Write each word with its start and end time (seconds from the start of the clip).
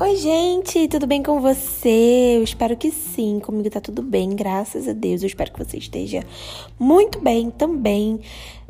Oi, 0.00 0.16
gente, 0.16 0.88
tudo 0.88 1.06
bem 1.06 1.22
com 1.22 1.38
você? 1.38 2.36
Eu 2.38 2.42
espero 2.42 2.74
que 2.74 2.90
sim, 2.90 3.38
comigo 3.40 3.68
tá 3.68 3.78
tudo 3.78 4.00
bem, 4.00 4.30
graças 4.30 4.88
a 4.88 4.94
Deus. 4.94 5.22
Eu 5.22 5.26
espero 5.26 5.52
que 5.52 5.62
você 5.62 5.76
esteja 5.76 6.24
muito 6.78 7.20
bem 7.20 7.50
também. 7.50 8.18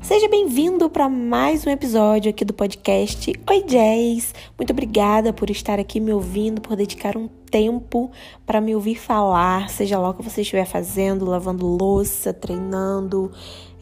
Seja 0.02 0.28
bem-vindo 0.28 0.90
para 0.90 1.08
mais 1.08 1.64
um 1.64 1.70
episódio 1.70 2.28
aqui 2.28 2.44
do 2.44 2.52
podcast 2.52 3.32
Oi 3.48 3.62
Jazz. 3.62 4.34
Muito 4.58 4.72
obrigada 4.72 5.32
por 5.32 5.48
estar 5.48 5.78
aqui 5.78 6.00
me 6.00 6.12
ouvindo, 6.12 6.60
por 6.60 6.76
dedicar 6.76 7.16
um 7.16 7.28
tempo 7.52 8.10
para 8.46 8.60
me 8.60 8.74
ouvir 8.74 8.96
falar, 8.96 9.68
seja 9.68 9.98
lá 9.98 10.08
o 10.08 10.14
que 10.14 10.22
você 10.22 10.40
estiver 10.40 10.64
fazendo, 10.64 11.26
lavando 11.26 11.66
louça, 11.66 12.32
treinando, 12.32 13.30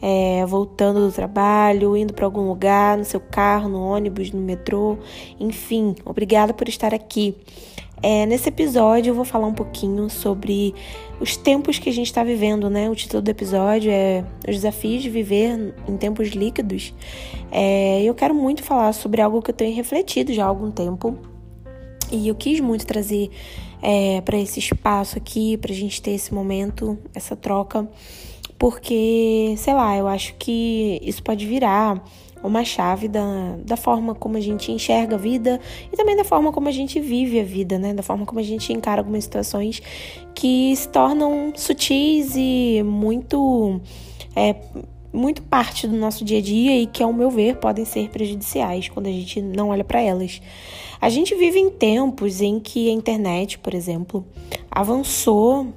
é, 0.01 0.45
voltando 0.45 1.07
do 1.07 1.11
trabalho, 1.11 1.95
indo 1.95 2.13
para 2.13 2.25
algum 2.25 2.47
lugar, 2.47 2.97
no 2.97 3.05
seu 3.05 3.21
carro, 3.21 3.69
no 3.69 3.81
ônibus, 3.81 4.31
no 4.31 4.41
metrô, 4.41 4.97
enfim, 5.39 5.95
obrigada 6.05 6.53
por 6.53 6.67
estar 6.67 6.93
aqui. 6.93 7.35
É, 8.03 8.25
nesse 8.25 8.49
episódio 8.49 9.11
eu 9.11 9.15
vou 9.15 9.23
falar 9.23 9.45
um 9.45 9.53
pouquinho 9.53 10.09
sobre 10.09 10.73
os 11.19 11.37
tempos 11.37 11.77
que 11.77 11.87
a 11.87 11.93
gente 11.93 12.07
está 12.07 12.23
vivendo, 12.23 12.67
né? 12.67 12.89
O 12.89 12.95
título 12.95 13.21
do 13.21 13.29
episódio 13.29 13.91
é 13.91 14.25
Os 14.47 14.55
Desafios 14.55 15.03
de 15.03 15.09
Viver 15.09 15.75
em 15.87 15.97
Tempos 15.97 16.29
Líquidos. 16.29 16.95
É, 17.51 18.01
eu 18.01 18.15
quero 18.15 18.33
muito 18.33 18.63
falar 18.63 18.91
sobre 18.93 19.21
algo 19.21 19.39
que 19.39 19.51
eu 19.51 19.55
tenho 19.55 19.75
refletido 19.75 20.33
já 20.33 20.45
há 20.45 20.47
algum 20.47 20.71
tempo 20.71 21.15
e 22.11 22.27
eu 22.27 22.35
quis 22.35 22.59
muito 22.59 22.85
trazer 22.85 23.29
é, 23.81 24.21
para 24.21 24.37
esse 24.37 24.59
espaço 24.59 25.17
aqui, 25.17 25.57
para 25.57 25.71
a 25.71 25.75
gente 25.75 26.01
ter 26.01 26.11
esse 26.11 26.33
momento, 26.33 26.97
essa 27.13 27.35
troca 27.35 27.87
porque, 28.61 29.55
sei 29.57 29.73
lá, 29.73 29.97
eu 29.97 30.07
acho 30.07 30.35
que 30.35 30.99
isso 31.01 31.23
pode 31.23 31.47
virar 31.47 31.99
uma 32.43 32.63
chave 32.63 33.07
da, 33.07 33.55
da 33.65 33.75
forma 33.75 34.13
como 34.13 34.37
a 34.37 34.39
gente 34.39 34.71
enxerga 34.71 35.15
a 35.15 35.17
vida 35.17 35.59
e 35.91 35.97
também 35.97 36.15
da 36.15 36.23
forma 36.23 36.51
como 36.51 36.67
a 36.67 36.71
gente 36.71 36.99
vive 36.99 37.39
a 37.39 37.43
vida, 37.43 37.79
né? 37.79 37.91
Da 37.91 38.03
forma 38.03 38.23
como 38.23 38.39
a 38.39 38.43
gente 38.43 38.71
encara 38.71 39.01
algumas 39.01 39.23
situações 39.23 39.81
que 40.35 40.75
se 40.75 40.87
tornam 40.89 41.51
sutis 41.55 42.35
e 42.35 42.83
muito. 42.85 43.81
É, 44.35 44.55
muito 45.13 45.41
parte 45.41 45.87
do 45.87 45.95
nosso 45.95 46.23
dia 46.23 46.39
a 46.39 46.41
dia 46.41 46.79
e 46.79 46.87
que, 46.87 47.03
ao 47.03 47.11
meu 47.11 47.29
ver, 47.29 47.57
podem 47.57 47.85
ser 47.85 48.09
prejudiciais 48.09 48.89
quando 48.89 49.07
a 49.07 49.11
gente 49.11 49.41
não 49.41 49.69
olha 49.69 49.83
para 49.83 50.01
elas. 50.01 50.41
A 50.99 51.09
gente 51.09 51.35
vive 51.35 51.59
em 51.59 51.69
tempos 51.69 52.41
em 52.41 52.59
que 52.59 52.89
a 52.89 52.93
internet, 52.93 53.59
por 53.59 53.73
exemplo, 53.73 54.25
avançou 54.69 55.67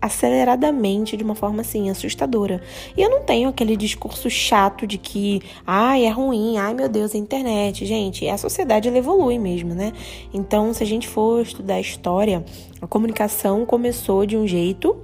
aceleradamente 0.00 1.16
de 1.16 1.24
uma 1.24 1.34
forma 1.34 1.60
assim 1.60 1.90
assustadora. 1.90 2.62
E 2.96 3.02
eu 3.02 3.10
não 3.10 3.22
tenho 3.22 3.48
aquele 3.48 3.76
discurso 3.76 4.30
chato 4.30 4.86
de 4.86 4.98
que, 4.98 5.42
ai, 5.66 6.04
é 6.04 6.10
ruim, 6.10 6.58
ai 6.58 6.74
meu 6.74 6.88
Deus, 6.88 7.14
a 7.14 7.18
internet. 7.18 7.84
Gente, 7.84 8.28
a 8.28 8.38
sociedade 8.38 8.88
ela 8.88 8.98
evolui 8.98 9.38
mesmo, 9.38 9.74
né? 9.74 9.92
Então, 10.32 10.72
se 10.72 10.82
a 10.82 10.86
gente 10.86 11.08
for 11.08 11.42
estudar 11.42 11.74
a 11.74 11.80
história, 11.80 12.44
a 12.80 12.86
comunicação 12.86 13.64
começou 13.66 14.26
de 14.26 14.36
um 14.36 14.46
jeito 14.46 14.96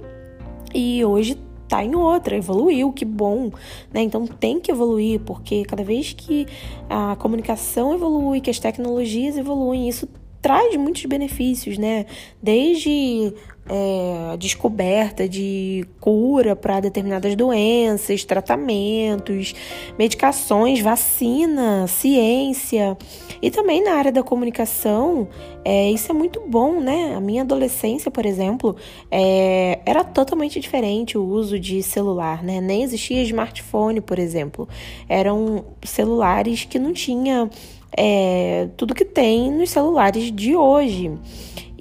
e 0.73 1.03
hoje 1.03 1.37
tá 1.73 1.83
em 1.83 1.95
outra, 1.95 2.37
evoluiu, 2.37 2.93
que 2.93 3.03
bom, 3.03 3.49
né? 3.91 4.03
Então 4.03 4.27
tem 4.27 4.59
que 4.59 4.69
evoluir, 4.69 5.19
porque 5.21 5.65
cada 5.65 5.83
vez 5.83 6.13
que 6.13 6.45
a 6.87 7.15
comunicação 7.15 7.95
evolui, 7.95 8.41
que 8.41 8.51
as 8.51 8.59
tecnologias 8.59 9.35
evoluem, 9.37 9.89
isso 9.89 10.07
traz 10.39 10.75
muitos 10.75 11.03
benefícios, 11.05 11.79
né? 11.79 12.05
Desde 12.39 13.33
é, 13.69 14.35
descoberta 14.37 15.27
de 15.27 15.85
cura 15.99 16.55
para 16.55 16.79
determinadas 16.79 17.35
doenças, 17.35 18.23
tratamentos, 18.25 19.55
medicações, 19.97 20.81
vacina, 20.81 21.87
ciência. 21.87 22.97
E 23.41 23.49
também 23.49 23.83
na 23.83 23.93
área 23.93 24.11
da 24.11 24.23
comunicação, 24.23 25.27
é, 25.63 25.89
isso 25.89 26.11
é 26.11 26.13
muito 26.15 26.41
bom, 26.41 26.79
né? 26.79 27.13
A 27.15 27.21
minha 27.21 27.41
adolescência, 27.41 28.11
por 28.11 28.25
exemplo, 28.25 28.75
é, 29.09 29.79
era 29.85 30.03
totalmente 30.03 30.59
diferente 30.59 31.17
o 31.17 31.23
uso 31.23 31.59
de 31.59 31.81
celular, 31.81 32.43
né? 32.43 32.59
Nem 32.59 32.83
existia 32.83 33.21
smartphone, 33.23 34.01
por 34.01 34.19
exemplo. 34.19 34.67
Eram 35.07 35.65
celulares 35.83 36.65
que 36.65 36.77
não 36.77 36.91
tinha 36.91 37.49
é, 37.95 38.67
tudo 38.75 38.93
que 38.93 39.05
tem 39.05 39.51
nos 39.51 39.69
celulares 39.69 40.31
de 40.31 40.55
hoje. 40.55 41.11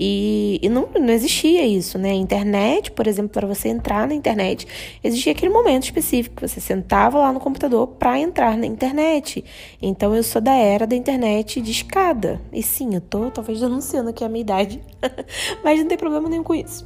E, 0.05 0.59
e 0.61 0.69
não, 0.69 0.89
não 0.99 1.11
existia 1.11 1.65
isso, 1.65 1.97
né? 1.97 2.13
Internet, 2.13 2.91
por 2.91 3.07
exemplo, 3.07 3.31
para 3.31 3.47
você 3.47 3.69
entrar 3.69 4.09
na 4.09 4.15
internet, 4.15 4.67
existia 5.01 5.31
aquele 5.31 5.53
momento 5.53 5.85
específico 5.85 6.35
que 6.35 6.49
você 6.49 6.61
sentava 6.61 7.21
lá 7.21 7.33
no 7.33 7.39
computador 7.39 7.87
para 7.87 8.19
entrar 8.19 8.57
na 8.57 8.67
internet. 8.67 9.45
Então 9.81 10.13
eu 10.13 10.25
sou 10.25 10.43
da 10.43 10.55
era 10.55 10.89
da 10.89 10.97
internet 10.97 11.61
de 11.61 11.71
escada. 11.71 12.41
E 12.53 12.65
sim, 12.65 12.97
eu 12.97 13.01
tô 13.01 13.31
talvez 13.31 13.61
denunciando 13.61 14.11
aqui 14.11 14.25
a 14.25 14.29
minha 14.29 14.41
idade, 14.41 14.83
mas 15.63 15.79
não 15.79 15.87
tem 15.87 15.97
problema 15.97 16.29
nenhum 16.29 16.43
com 16.43 16.57
isso. 16.57 16.85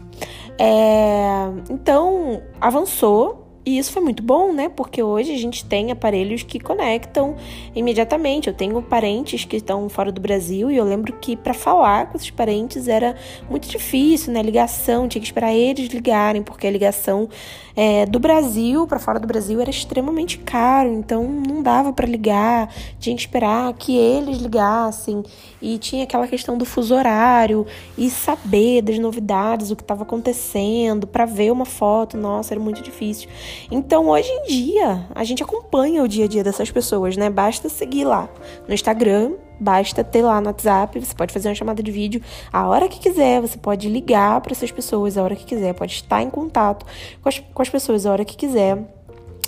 É, 0.59 1.49
então 1.71 2.43
avançou 2.61 3.46
e 3.67 3.79
isso 3.79 3.91
foi 3.91 4.01
muito 4.01 4.23
bom, 4.23 4.53
né? 4.53 4.69
Porque 4.69 5.03
hoje 5.03 5.35
a 5.35 5.37
gente 5.37 5.65
tem 5.65 5.91
aparelhos 5.91 6.45
que 6.45 6.61
conectam 6.61 7.35
imediatamente. 7.75 8.47
Eu 8.47 8.55
tenho 8.55 8.81
parentes 8.81 9.45
que 9.45 9.57
estão 9.57 9.89
fora 9.89 10.13
do 10.13 10.21
Brasil 10.21 10.71
e 10.71 10.77
eu 10.77 10.85
lembro 10.85 11.13
que 11.15 11.37
para 11.37 11.53
falar 11.53 12.07
com 12.07 12.17
esses 12.17 12.31
parentes 12.31 12.87
era 12.87 13.17
muito 13.51 13.69
difícil, 13.69 14.33
né? 14.33 14.41
Ligação, 14.41 15.09
tinha 15.09 15.21
que 15.21 15.27
esperar 15.27 15.53
eles 15.53 15.89
ligarem, 15.89 16.45
porque 16.45 16.65
a 16.65 16.71
ligação 16.71 17.29
é, 17.77 18.07
do 18.07 18.19
Brasil 18.19 18.87
para 18.87 18.99
fora 18.99 19.21
do 19.21 19.27
Brasil 19.27 19.61
era 19.61 19.69
extremamente 19.69 20.39
caro, 20.39 20.91
então 20.91 21.25
não 21.25 21.63
dava 21.63 21.93
para 21.93 22.07
ligar, 22.07 22.73
tinha 22.99 23.15
que 23.15 23.21
esperar 23.21 23.73
que 23.75 23.95
eles 23.95 24.39
ligassem 24.39 25.23
e 25.61 25.77
tinha 25.77 26.05
aquela 26.05 26.27
questão 26.27 26.57
do 26.57 26.65
fuso 26.65 26.95
horário 26.95 27.67
e 27.99 28.09
saber 28.09 28.81
das 28.81 28.99
novidades, 28.99 29.71
o 29.71 29.77
que 29.77 29.83
estava 29.83 30.05
acontecendo, 30.05 31.07
para 31.07 31.27
ver 31.27 31.53
uma 31.53 31.67
foto, 31.67 32.17
nossa, 32.17 32.55
era 32.55 32.61
muito 32.61 32.81
difícil. 32.81 33.29
Então, 33.71 34.09
hoje 34.09 34.29
em 34.29 34.43
dia, 34.45 35.07
a 35.15 35.25
gente 35.25 35.43
acompanha 35.43 36.03
o 36.03 36.09
dia 36.09 36.25
a 36.25 36.29
dia 36.29 36.45
dessas 36.45 36.71
pessoas, 36.71 37.17
né? 37.17 37.31
Basta 37.31 37.69
seguir 37.69 38.05
lá 38.05 38.29
no 38.67 38.75
Instagram, 38.75 39.33
basta 39.59 40.05
ter 40.05 40.23
lá 40.23 40.41
no 40.41 40.49
WhatsApp, 40.49 40.99
você 40.99 41.15
pode 41.15 41.33
fazer 41.33 41.49
uma 41.49 41.55
chamada 41.55 41.83
de 41.83 41.91
vídeo 41.91 42.21
a 42.53 42.67
hora 42.69 42.89
que 42.89 42.99
quiser, 42.99 43.41
você 43.41 43.59
pode 43.59 43.89
ligar 43.89 44.41
para 44.41 44.53
essas 44.53 44.71
pessoas 44.71 45.17
a 45.17 45.23
hora 45.23 45.35
que 45.35 45.45
quiser, 45.45 45.75
pode 45.75 45.93
estar 45.93 46.23
em 46.23 46.31
contato 46.31 46.87
com 47.23 47.29
as, 47.29 47.39
com 47.39 47.63
as 47.63 47.69
pessoas 47.69 48.07
a 48.07 48.13
hora 48.13 48.25
que 48.25 48.37
quiser. 48.37 48.96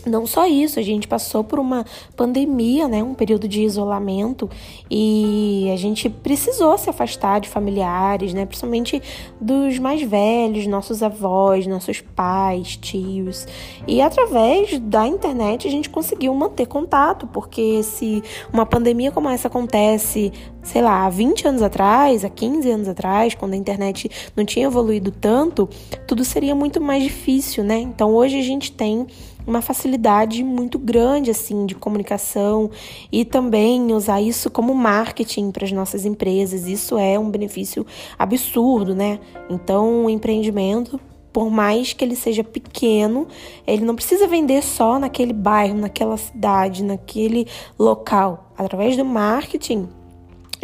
Não 0.08 0.26
só 0.26 0.46
isso, 0.46 0.78
a 0.78 0.82
gente 0.82 1.06
passou 1.06 1.44
por 1.44 1.58
uma 1.58 1.84
pandemia, 2.16 2.88
né, 2.88 3.02
um 3.02 3.14
período 3.14 3.48
de 3.48 3.62
isolamento 3.62 4.48
e 4.90 5.68
a 5.72 5.76
gente 5.76 6.08
precisou 6.08 6.76
se 6.78 6.88
afastar 6.90 7.40
de 7.40 7.48
familiares, 7.48 8.32
né, 8.32 8.46
principalmente 8.46 9.02
dos 9.40 9.78
mais 9.78 10.02
velhos, 10.02 10.66
nossos 10.66 11.02
avós, 11.02 11.66
nossos 11.66 12.00
pais, 12.00 12.76
tios. 12.76 13.46
E 13.86 14.00
através 14.00 14.78
da 14.78 15.06
internet 15.06 15.66
a 15.66 15.70
gente 15.70 15.90
conseguiu 15.90 16.34
manter 16.34 16.66
contato, 16.66 17.26
porque 17.26 17.82
se 17.82 18.22
uma 18.52 18.66
pandemia 18.66 19.10
como 19.10 19.28
essa 19.28 19.48
acontece, 19.48 20.32
sei 20.68 20.82
lá, 20.82 21.06
há 21.06 21.08
20 21.08 21.48
anos 21.48 21.62
atrás, 21.62 22.26
há 22.26 22.28
15 22.28 22.70
anos 22.70 22.88
atrás, 22.88 23.34
quando 23.34 23.54
a 23.54 23.56
internet 23.56 24.10
não 24.36 24.44
tinha 24.44 24.66
evoluído 24.66 25.10
tanto, 25.10 25.66
tudo 26.06 26.24
seria 26.26 26.54
muito 26.54 26.78
mais 26.78 27.02
difícil, 27.02 27.64
né? 27.64 27.78
Então 27.78 28.14
hoje 28.14 28.38
a 28.38 28.42
gente 28.42 28.70
tem 28.70 29.06
uma 29.46 29.62
facilidade 29.62 30.44
muito 30.44 30.78
grande 30.78 31.30
assim 31.30 31.64
de 31.64 31.74
comunicação 31.74 32.70
e 33.10 33.24
também 33.24 33.94
usar 33.94 34.20
isso 34.20 34.50
como 34.50 34.74
marketing 34.74 35.50
para 35.52 35.64
as 35.64 35.72
nossas 35.72 36.04
empresas. 36.04 36.66
Isso 36.66 36.98
é 36.98 37.18
um 37.18 37.30
benefício 37.30 37.86
absurdo, 38.18 38.94
né? 38.94 39.18
Então, 39.48 40.04
o 40.04 40.10
empreendimento 40.10 41.00
por 41.32 41.50
mais 41.50 41.92
que 41.92 42.04
ele 42.04 42.16
seja 42.16 42.42
pequeno, 42.42 43.28
ele 43.66 43.84
não 43.84 43.94
precisa 43.94 44.26
vender 44.26 44.62
só 44.62 44.98
naquele 44.98 45.32
bairro, 45.32 45.78
naquela 45.78 46.16
cidade, 46.16 46.82
naquele 46.82 47.46
local. 47.78 48.52
Através 48.56 48.96
do 48.96 49.04
marketing, 49.04 49.88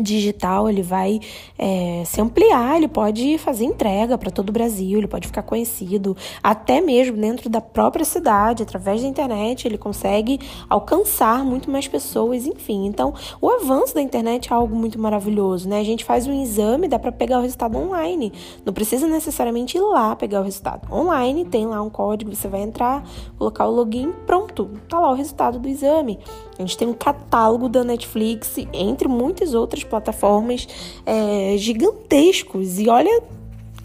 digital, 0.00 0.68
ele 0.68 0.82
vai 0.82 1.20
é, 1.58 2.02
se 2.04 2.20
ampliar, 2.20 2.76
ele 2.76 2.88
pode 2.88 3.38
fazer 3.38 3.64
entrega 3.64 4.18
para 4.18 4.30
todo 4.30 4.48
o 4.50 4.52
Brasil, 4.52 4.98
ele 4.98 5.06
pode 5.06 5.26
ficar 5.26 5.42
conhecido 5.42 6.16
até 6.42 6.80
mesmo 6.80 7.16
dentro 7.16 7.48
da 7.48 7.60
própria 7.60 8.04
cidade, 8.04 8.62
através 8.62 9.02
da 9.02 9.08
internet, 9.08 9.66
ele 9.66 9.78
consegue 9.78 10.38
alcançar 10.68 11.44
muito 11.44 11.70
mais 11.70 11.86
pessoas, 11.86 12.46
enfim. 12.46 12.86
Então, 12.86 13.14
o 13.40 13.48
avanço 13.50 13.94
da 13.94 14.02
internet 14.02 14.52
é 14.52 14.54
algo 14.54 14.74
muito 14.74 14.98
maravilhoso, 14.98 15.68
né? 15.68 15.80
A 15.80 15.84
gente 15.84 16.04
faz 16.04 16.26
um 16.26 16.42
exame, 16.42 16.88
dá 16.88 16.98
para 16.98 17.12
pegar 17.12 17.38
o 17.38 17.42
resultado 17.42 17.76
online. 17.76 18.32
Não 18.64 18.72
precisa 18.72 19.06
necessariamente 19.06 19.76
ir 19.76 19.80
lá 19.80 20.16
pegar 20.16 20.40
o 20.40 20.44
resultado. 20.44 20.92
Online 20.92 21.44
tem 21.44 21.66
lá 21.66 21.80
um 21.82 21.90
código, 21.90 22.34
você 22.34 22.48
vai 22.48 22.62
entrar, 22.62 23.04
colocar 23.38 23.66
o 23.66 23.70
login, 23.70 24.12
pronto, 24.26 24.70
tá 24.88 24.98
lá 24.98 25.10
o 25.10 25.14
resultado 25.14 25.58
do 25.58 25.68
exame. 25.68 26.18
A 26.58 26.62
gente 26.62 26.76
tem 26.76 26.86
um 26.86 26.94
catálogo 26.94 27.68
da 27.68 27.82
Netflix, 27.82 28.56
entre 28.72 29.08
muitas 29.08 29.54
outras 29.54 29.82
plataformas 29.82 30.68
é, 31.04 31.56
gigantescos. 31.56 32.78
E 32.78 32.88
olha 32.88 33.22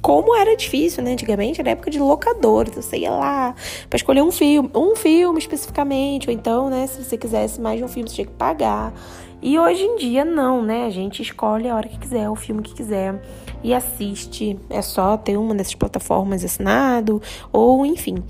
como 0.02 0.36
era 0.36 0.56
difícil, 0.56 1.04
né? 1.04 1.14
Antigamente 1.14 1.60
era 1.60 1.72
época 1.72 1.92
de 1.92 2.00
locadora, 2.00 2.70
então 2.70 2.82
você 2.82 2.98
ia 2.98 3.12
lá 3.12 3.56
para 3.90 3.98
escolher 3.98 4.22
um 4.22 4.32
filme, 4.32 4.70
um 4.74 4.96
filme 4.96 5.40
especificamente, 5.40 6.30
ou 6.30 6.34
então, 6.34 6.70
né, 6.70 6.88
se 6.88 7.04
você 7.04 7.18
quisesse 7.18 7.60
mais 7.60 7.78
de 7.78 7.84
um 7.84 7.88
filme, 7.88 8.10
você 8.10 8.16
tinha 8.16 8.28
que 8.28 8.34
pagar. 8.34 8.94
E 9.42 9.58
hoje 9.58 9.84
em 9.84 9.96
dia 9.96 10.26
não, 10.26 10.62
né? 10.62 10.86
A 10.86 10.90
gente 10.90 11.22
escolhe 11.22 11.70
a 11.70 11.76
hora 11.76 11.88
que 11.88 11.98
quiser, 11.98 12.30
o 12.30 12.36
filme 12.36 12.62
que 12.62 12.74
quiser 12.74 13.22
e 13.64 13.74
assiste. 13.74 14.60
É 14.70 14.82
só 14.82 15.16
ter 15.16 15.38
uma 15.38 15.56
dessas 15.56 15.76
plataformas 15.76 16.44
assinado 16.44 17.22
ou 17.52 17.86
enfim. 17.86 18.24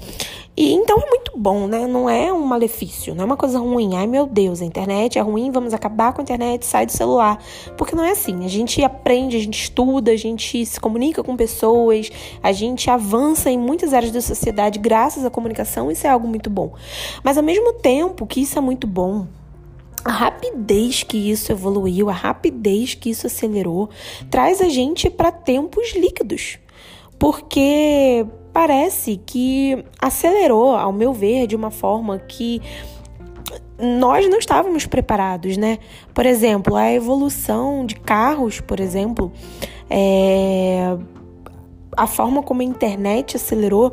E 0.56 0.74
então 0.74 1.00
é 1.00 1.10
muito 1.10 1.32
bom, 1.36 1.68
né? 1.68 1.88
Não 1.88 2.10
é 2.10 2.32
um 2.32 2.46
malefício, 2.46 3.16
não 3.16 3.24
é 3.24 3.26
uma 3.26 3.38
coisa 3.38 3.58
ruim. 3.58 3.96
Ai 3.96 4.06
meu 4.06 4.28
Deus, 4.28 4.62
a 4.62 4.66
internet 4.66 5.18
é 5.18 5.22
ruim, 5.22 5.52
vamos 5.52 5.74
acabar 5.74 6.14
com 6.14 6.22
a 6.22 6.24
internet, 6.24 6.64
sai 6.66 6.86
do 6.86 6.92
celular. 6.92 7.40
Porque 7.76 7.96
não 7.96 8.04
é 8.04 8.12
assim. 8.12 8.46
A 8.46 8.48
gente 8.48 8.84
aprende, 8.84 9.36
a 9.36 9.40
gente 9.40 9.60
estuda, 9.60 10.12
a 10.12 10.18
gente 10.18 10.64
se 10.64 10.80
comunica 10.80 11.24
com 11.24 11.36
pessoas, 11.36 12.12
a 12.44 12.52
gente 12.52 12.90
avança 12.90 13.50
em 13.50 13.58
muitas 13.58 13.94
áreas 13.94 14.12
da 14.12 14.22
sociedade 14.22 14.78
graças 14.78 15.26
à 15.26 15.30
comunicação, 15.30 15.90
isso 15.90 16.06
é 16.06 16.10
algo 16.10 16.28
muito 16.28 16.50
bom. 16.50 16.74
Mas 17.24 17.38
ao 17.38 17.44
mesmo 17.44 17.74
tempo 17.74 18.28
que 18.28 18.42
isso 18.42 18.58
é 18.58 18.62
muito 18.62 18.86
bom, 18.86 19.26
a 20.06 20.12
rapidez 20.12 21.04
que 21.04 21.32
isso 21.32 21.52
evoluiu, 21.52 22.10
a 22.10 22.14
rapidez 22.14 22.94
que 22.94 23.10
isso 23.10 23.28
acelerou, 23.28 23.90
traz 24.30 24.62
a 24.62 24.70
gente 24.70 25.10
para 25.10 25.32
tempos 25.32 25.94
líquidos. 25.96 26.58
Porque 27.18 28.26
parece 28.54 29.18
que 29.26 29.84
acelerou, 30.02 30.76
ao 30.76 30.92
meu 30.92 31.14
ver, 31.14 31.48
de 31.48 31.56
uma 31.56 31.70
forma 31.70 32.18
que 32.18 32.62
nós 33.78 34.30
não 34.30 34.38
estávamos 34.38 34.86
preparados, 34.86 35.58
né? 35.58 35.80
Por 36.14 36.26
exemplo, 36.26 36.76
a 36.76 36.92
evolução 36.92 37.86
de 37.86 37.96
carros, 37.96 38.60
por 38.60 38.80
exemplo, 38.80 39.32
é... 39.90 40.98
a 42.00 42.08
forma 42.08 42.42
como 42.42 42.62
a 42.62 42.64
internet 42.64 43.36
acelerou 43.36 43.92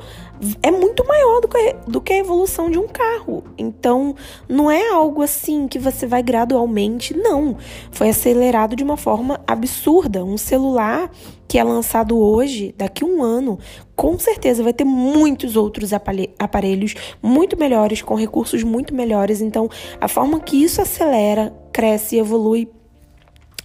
é 0.62 0.70
muito 0.70 1.04
maior 1.04 1.40
do 1.40 1.48
que, 1.48 1.76
do 1.88 2.00
que 2.00 2.12
a 2.12 2.18
evolução 2.18 2.70
de 2.70 2.78
um 2.78 2.86
carro. 2.86 3.42
Então, 3.58 4.14
não 4.48 4.70
é 4.70 4.90
algo 4.90 5.22
assim 5.22 5.66
que 5.66 5.76
você 5.76 6.06
vai 6.06 6.22
gradualmente, 6.22 7.16
não. 7.16 7.56
Foi 7.90 8.10
acelerado 8.10 8.76
de 8.76 8.84
uma 8.84 8.96
forma 8.96 9.40
absurda. 9.44 10.24
Um 10.24 10.38
celular 10.38 11.10
que 11.48 11.58
é 11.58 11.64
lançado 11.64 12.16
hoje, 12.16 12.72
daqui 12.78 13.02
a 13.02 13.06
um 13.08 13.24
ano, 13.24 13.58
com 13.96 14.16
certeza 14.20 14.62
vai 14.62 14.72
ter 14.72 14.84
muitos 14.84 15.56
outros 15.56 15.90
aparelhos 15.92 16.94
muito 17.20 17.58
melhores, 17.58 18.02
com 18.02 18.14
recursos 18.14 18.62
muito 18.62 18.94
melhores. 18.94 19.40
Então, 19.40 19.68
a 20.00 20.06
forma 20.06 20.38
que 20.38 20.62
isso 20.62 20.80
acelera, 20.80 21.52
cresce 21.72 22.14
e 22.14 22.18
evolui 22.20 22.68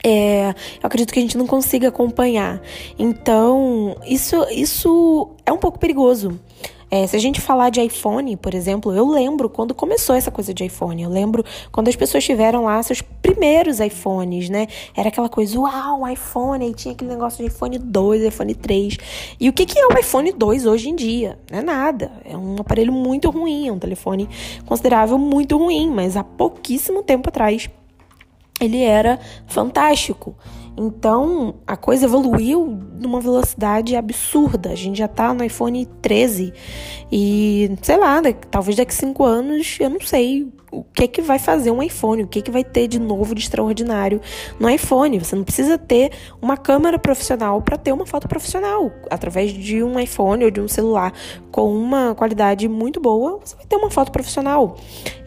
é, 0.04 0.50
eu 0.50 0.54
acredito 0.84 1.14
que 1.14 1.20
a 1.20 1.22
gente 1.22 1.38
não 1.38 1.48
consiga 1.48 1.88
acompanhar. 1.90 2.62
Então, 2.98 3.96
isso, 4.06 4.36
isso 4.50 5.30
é 5.46 5.52
um 5.52 5.58
pouco 5.58 5.80
perigoso. 5.80 6.40
É, 6.94 7.08
se 7.08 7.16
a 7.16 7.20
gente 7.20 7.40
falar 7.40 7.70
de 7.70 7.80
iPhone, 7.80 8.36
por 8.36 8.54
exemplo, 8.54 8.94
eu 8.94 9.08
lembro 9.08 9.50
quando 9.50 9.74
começou 9.74 10.14
essa 10.14 10.30
coisa 10.30 10.54
de 10.54 10.66
iPhone. 10.66 11.02
Eu 11.02 11.10
lembro 11.10 11.42
quando 11.72 11.88
as 11.88 11.96
pessoas 11.96 12.22
tiveram 12.22 12.66
lá 12.66 12.84
seus 12.84 13.02
primeiros 13.02 13.80
iPhones, 13.80 14.50
né? 14.50 14.68
Era 14.94 15.08
aquela 15.08 15.30
coisa, 15.30 15.58
uau, 15.58 16.06
iPhone, 16.10 16.66
aí 16.66 16.74
tinha 16.74 16.94
aquele 16.94 17.12
negócio 17.12 17.42
de 17.42 17.50
iPhone 17.50 17.78
2, 17.78 18.24
iPhone 18.24 18.54
3. 18.54 18.98
E 19.40 19.48
o 19.48 19.54
que, 19.54 19.66
que 19.66 19.80
é 19.80 19.88
o 19.88 19.98
iPhone 19.98 20.34
2 20.34 20.66
hoje 20.66 20.90
em 20.90 20.96
dia? 20.96 21.40
Não 21.50 21.60
é 21.60 21.62
nada. 21.62 22.12
É 22.26 22.36
um 22.36 22.58
aparelho 22.60 22.92
muito 22.92 23.30
ruim, 23.30 23.70
é 23.70 23.72
um 23.72 23.80
telefone 23.80 24.28
considerável 24.66 25.18
muito 25.18 25.58
ruim, 25.58 25.90
mas 25.90 26.18
há 26.18 26.26
pouquíssimo 26.26 27.04
tempo 27.04 27.30
atrás 27.30 27.70
ele 28.62 28.82
era 28.82 29.20
fantástico. 29.48 30.36
Então, 30.78 31.56
a 31.68 31.76
coisa 31.76 32.06
evoluiu 32.06 32.80
numa 33.00 33.20
velocidade 33.20 33.96
absurda. 33.96 34.70
A 34.72 34.76
gente 34.76 34.98
já 34.98 35.08
tá 35.08 35.34
no 35.34 35.44
iPhone 35.44 35.86
13 36.02 36.54
e, 37.12 37.78
sei 37.82 37.98
lá, 37.98 38.22
talvez 38.50 38.78
daqui 38.78 38.94
cinco 38.94 39.24
anos, 39.24 39.78
eu 39.80 39.90
não 39.90 40.00
sei 40.00 40.48
o 40.72 40.82
que 40.84 41.06
que 41.08 41.22
vai 41.22 41.38
fazer 41.38 41.70
um 41.70 41.84
iPhone, 41.84 42.24
o 42.24 42.28
que 42.28 42.42
que 42.42 42.50
vai 42.50 42.64
ter 42.64 42.88
de 42.88 42.98
novo 42.98 43.36
de 43.36 43.42
extraordinário 43.42 44.22
no 44.58 44.70
iPhone. 44.70 45.20
Você 45.20 45.36
não 45.36 45.44
precisa 45.44 45.78
ter 45.78 46.14
uma 46.42 46.56
câmera 46.56 46.98
profissional 46.98 47.62
para 47.62 47.78
ter 47.78 47.92
uma 47.92 48.06
foto 48.06 48.28
profissional. 48.30 48.92
Através 49.10 49.52
de 49.52 49.84
um 49.84 50.00
iPhone 50.00 50.46
ou 50.46 50.52
de 50.52 50.62
um 50.62 50.70
celular 50.70 51.14
com 51.52 51.76
uma 51.76 52.16
qualidade 52.16 52.70
muito 52.70 53.02
boa, 53.02 53.40
você 53.44 53.58
vai 53.58 53.66
ter 53.66 53.76
uma 53.76 53.92
foto 53.92 54.12
profissional. 54.12 54.78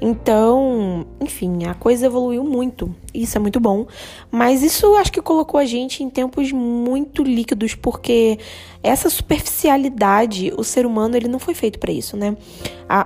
Então, 0.00 1.06
enfim, 1.20 1.66
a 1.66 1.74
coisa 1.74 2.06
evoluiu 2.06 2.42
muito. 2.42 2.94
Isso 3.14 3.38
é 3.38 3.40
muito 3.40 3.60
bom, 3.60 3.86
mas 4.28 4.60
isso 4.60 4.96
acho 4.96 5.12
que 5.12 5.22
colocou 5.22 5.60
a 5.60 5.64
gente 5.64 6.02
em 6.02 6.10
tempos 6.10 6.50
muito 6.50 7.22
líquidos 7.22 7.74
porque 7.76 8.40
essa 8.82 9.08
superficialidade, 9.08 10.52
o 10.56 10.64
ser 10.64 10.84
humano 10.84 11.16
ele 11.16 11.28
não 11.28 11.38
foi 11.38 11.54
feito 11.54 11.78
para 11.78 11.92
isso, 11.92 12.16
né? 12.16 12.36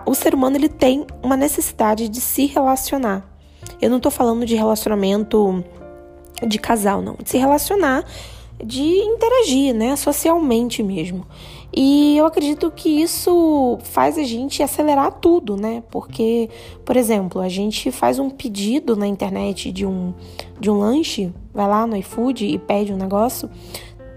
o 0.06 0.14
ser 0.14 0.34
humano 0.34 0.56
ele 0.56 0.68
tem 0.68 1.06
uma 1.22 1.36
necessidade 1.36 2.08
de 2.08 2.20
se 2.20 2.46
relacionar. 2.46 3.28
Eu 3.80 3.90
não 3.90 4.00
tô 4.00 4.10
falando 4.10 4.46
de 4.46 4.54
relacionamento 4.56 5.62
de 6.46 6.58
casal, 6.58 7.02
não, 7.02 7.16
de 7.22 7.28
se 7.28 7.36
relacionar, 7.36 8.04
de 8.64 8.82
interagir, 8.82 9.74
né, 9.74 9.94
socialmente 9.96 10.82
mesmo. 10.82 11.26
E 11.72 12.16
eu 12.16 12.24
acredito 12.24 12.70
que 12.70 12.88
isso 13.02 13.78
faz 13.82 14.16
a 14.16 14.22
gente 14.22 14.62
acelerar 14.62 15.12
tudo, 15.12 15.56
né? 15.56 15.82
Porque, 15.90 16.48
por 16.84 16.96
exemplo, 16.96 17.40
a 17.40 17.48
gente 17.48 17.90
faz 17.90 18.18
um 18.18 18.30
pedido 18.30 18.96
na 18.96 19.06
internet 19.06 19.70
de 19.70 19.84
um, 19.84 20.14
de 20.58 20.70
um 20.70 20.78
lanche, 20.78 21.32
vai 21.52 21.68
lá 21.68 21.86
no 21.86 21.96
iFood 21.96 22.46
e 22.46 22.58
pede 22.58 22.92
um 22.92 22.96
negócio 22.96 23.50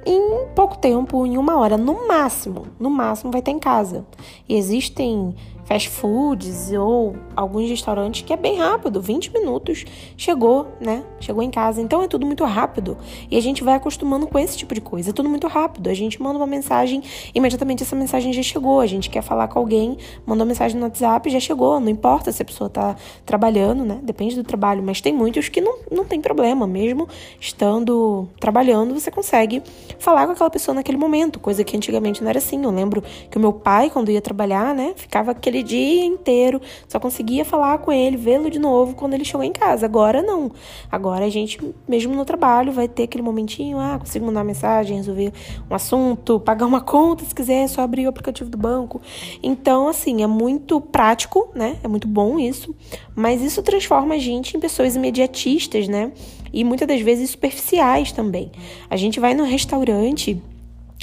em 0.05 0.47
pouco 0.55 0.77
tempo, 0.77 1.25
em 1.25 1.37
uma 1.37 1.57
hora, 1.59 1.77
no 1.77 2.07
máximo, 2.07 2.65
no 2.79 2.89
máximo 2.89 3.31
vai 3.31 3.39
estar 3.39 3.51
em 3.51 3.59
casa. 3.59 4.05
E 4.47 4.55
existem 4.55 5.35
fast 5.71 5.89
foods 5.89 6.73
ou 6.73 7.15
alguns 7.33 7.69
restaurantes 7.69 8.23
que 8.23 8.33
é 8.33 8.35
bem 8.35 8.57
rápido, 8.57 9.01
20 9.01 9.31
minutos 9.31 9.85
chegou, 10.17 10.67
né? 10.81 11.01
Chegou 11.17 11.41
em 11.41 11.49
casa. 11.49 11.81
Então 11.81 12.03
é 12.03 12.09
tudo 12.09 12.25
muito 12.25 12.43
rápido 12.43 12.97
e 13.29 13.37
a 13.37 13.41
gente 13.41 13.63
vai 13.63 13.75
acostumando 13.75 14.27
com 14.27 14.37
esse 14.37 14.57
tipo 14.57 14.73
de 14.73 14.81
coisa. 14.81 15.11
É 15.11 15.13
tudo 15.13 15.29
muito 15.29 15.47
rápido. 15.47 15.89
A 15.89 15.93
gente 15.93 16.21
manda 16.21 16.37
uma 16.37 16.47
mensagem, 16.47 17.01
imediatamente 17.33 17.83
essa 17.83 17.95
mensagem 17.95 18.33
já 18.33 18.43
chegou. 18.43 18.81
A 18.81 18.85
gente 18.85 19.09
quer 19.09 19.21
falar 19.21 19.47
com 19.47 19.59
alguém, 19.59 19.97
manda 20.25 20.43
uma 20.43 20.47
mensagem 20.47 20.77
no 20.77 20.83
WhatsApp, 20.83 21.29
já 21.29 21.39
chegou. 21.39 21.79
Não 21.79 21.87
importa 21.87 22.33
se 22.33 22.41
a 22.41 22.45
pessoa 22.45 22.69
tá 22.69 22.97
trabalhando, 23.25 23.85
né? 23.85 23.97
Depende 24.03 24.35
do 24.35 24.43
trabalho, 24.43 24.83
mas 24.83 24.99
tem 24.99 25.13
muitos 25.13 25.47
que 25.47 25.61
não, 25.61 25.79
não 25.89 26.03
tem 26.03 26.19
problema, 26.19 26.67
mesmo 26.67 27.07
estando 27.39 28.27
trabalhando, 28.41 28.93
você 28.93 29.09
consegue 29.09 29.63
falar 29.97 30.25
com 30.25 30.33
aquela 30.33 30.49
pessoa 30.49 30.75
naquele 30.75 30.97
momento, 30.97 31.39
coisa 31.39 31.63
que 31.63 31.77
antigamente 31.77 32.21
não 32.21 32.29
era 32.29 32.39
assim. 32.39 32.61
Eu 32.61 32.71
lembro 32.71 33.01
que 33.29 33.37
o 33.37 33.39
meu 33.39 33.53
pai, 33.53 33.89
quando 33.89 34.11
ia 34.11 34.21
trabalhar, 34.21 34.75
né, 34.75 34.93
ficava 34.97 35.31
aquele 35.31 35.60
dia 35.63 36.05
inteiro, 36.05 36.61
só 36.87 36.99
conseguia 36.99 37.45
falar 37.45 37.77
com 37.79 37.91
ele, 37.91 38.17
vê-lo 38.17 38.49
de 38.49 38.59
novo 38.59 38.95
quando 38.95 39.13
ele 39.13 39.25
chegou 39.25 39.43
em 39.43 39.51
casa. 39.51 39.85
Agora 39.85 40.21
não. 40.21 40.51
Agora 40.91 41.25
a 41.25 41.29
gente, 41.29 41.59
mesmo 41.87 42.15
no 42.15 42.25
trabalho, 42.25 42.71
vai 42.71 42.87
ter 42.87 43.03
aquele 43.03 43.23
momentinho, 43.23 43.79
ah, 43.79 43.97
consigo 43.99 44.25
mandar 44.25 44.39
uma 44.39 44.45
mensagem, 44.45 44.97
resolver 44.97 45.31
um 45.69 45.75
assunto, 45.75 46.39
pagar 46.39 46.65
uma 46.65 46.81
conta, 46.81 47.25
se 47.25 47.33
quiser, 47.33 47.63
é 47.63 47.67
só 47.67 47.81
abrir 47.81 48.05
o 48.05 48.09
aplicativo 48.09 48.49
do 48.49 48.57
banco. 48.57 49.01
Então, 49.41 49.87
assim, 49.87 50.23
é 50.23 50.27
muito 50.27 50.79
prático, 50.79 51.49
né? 51.55 51.77
É 51.83 51.87
muito 51.87 52.07
bom 52.07 52.39
isso, 52.39 52.75
mas 53.15 53.41
isso 53.41 53.61
transforma 53.61 54.15
a 54.15 54.17
gente 54.17 54.55
em 54.55 54.59
pessoas 54.59 54.95
imediatistas, 54.95 55.87
né? 55.87 56.11
E 56.53 56.63
muitas 56.63 56.87
das 56.87 57.01
vezes 57.01 57.29
superficiais 57.29 58.11
também. 58.11 58.51
A 58.89 58.97
gente 58.97 59.19
vai 59.19 59.33
no 59.33 59.43
restaurante 59.43 60.41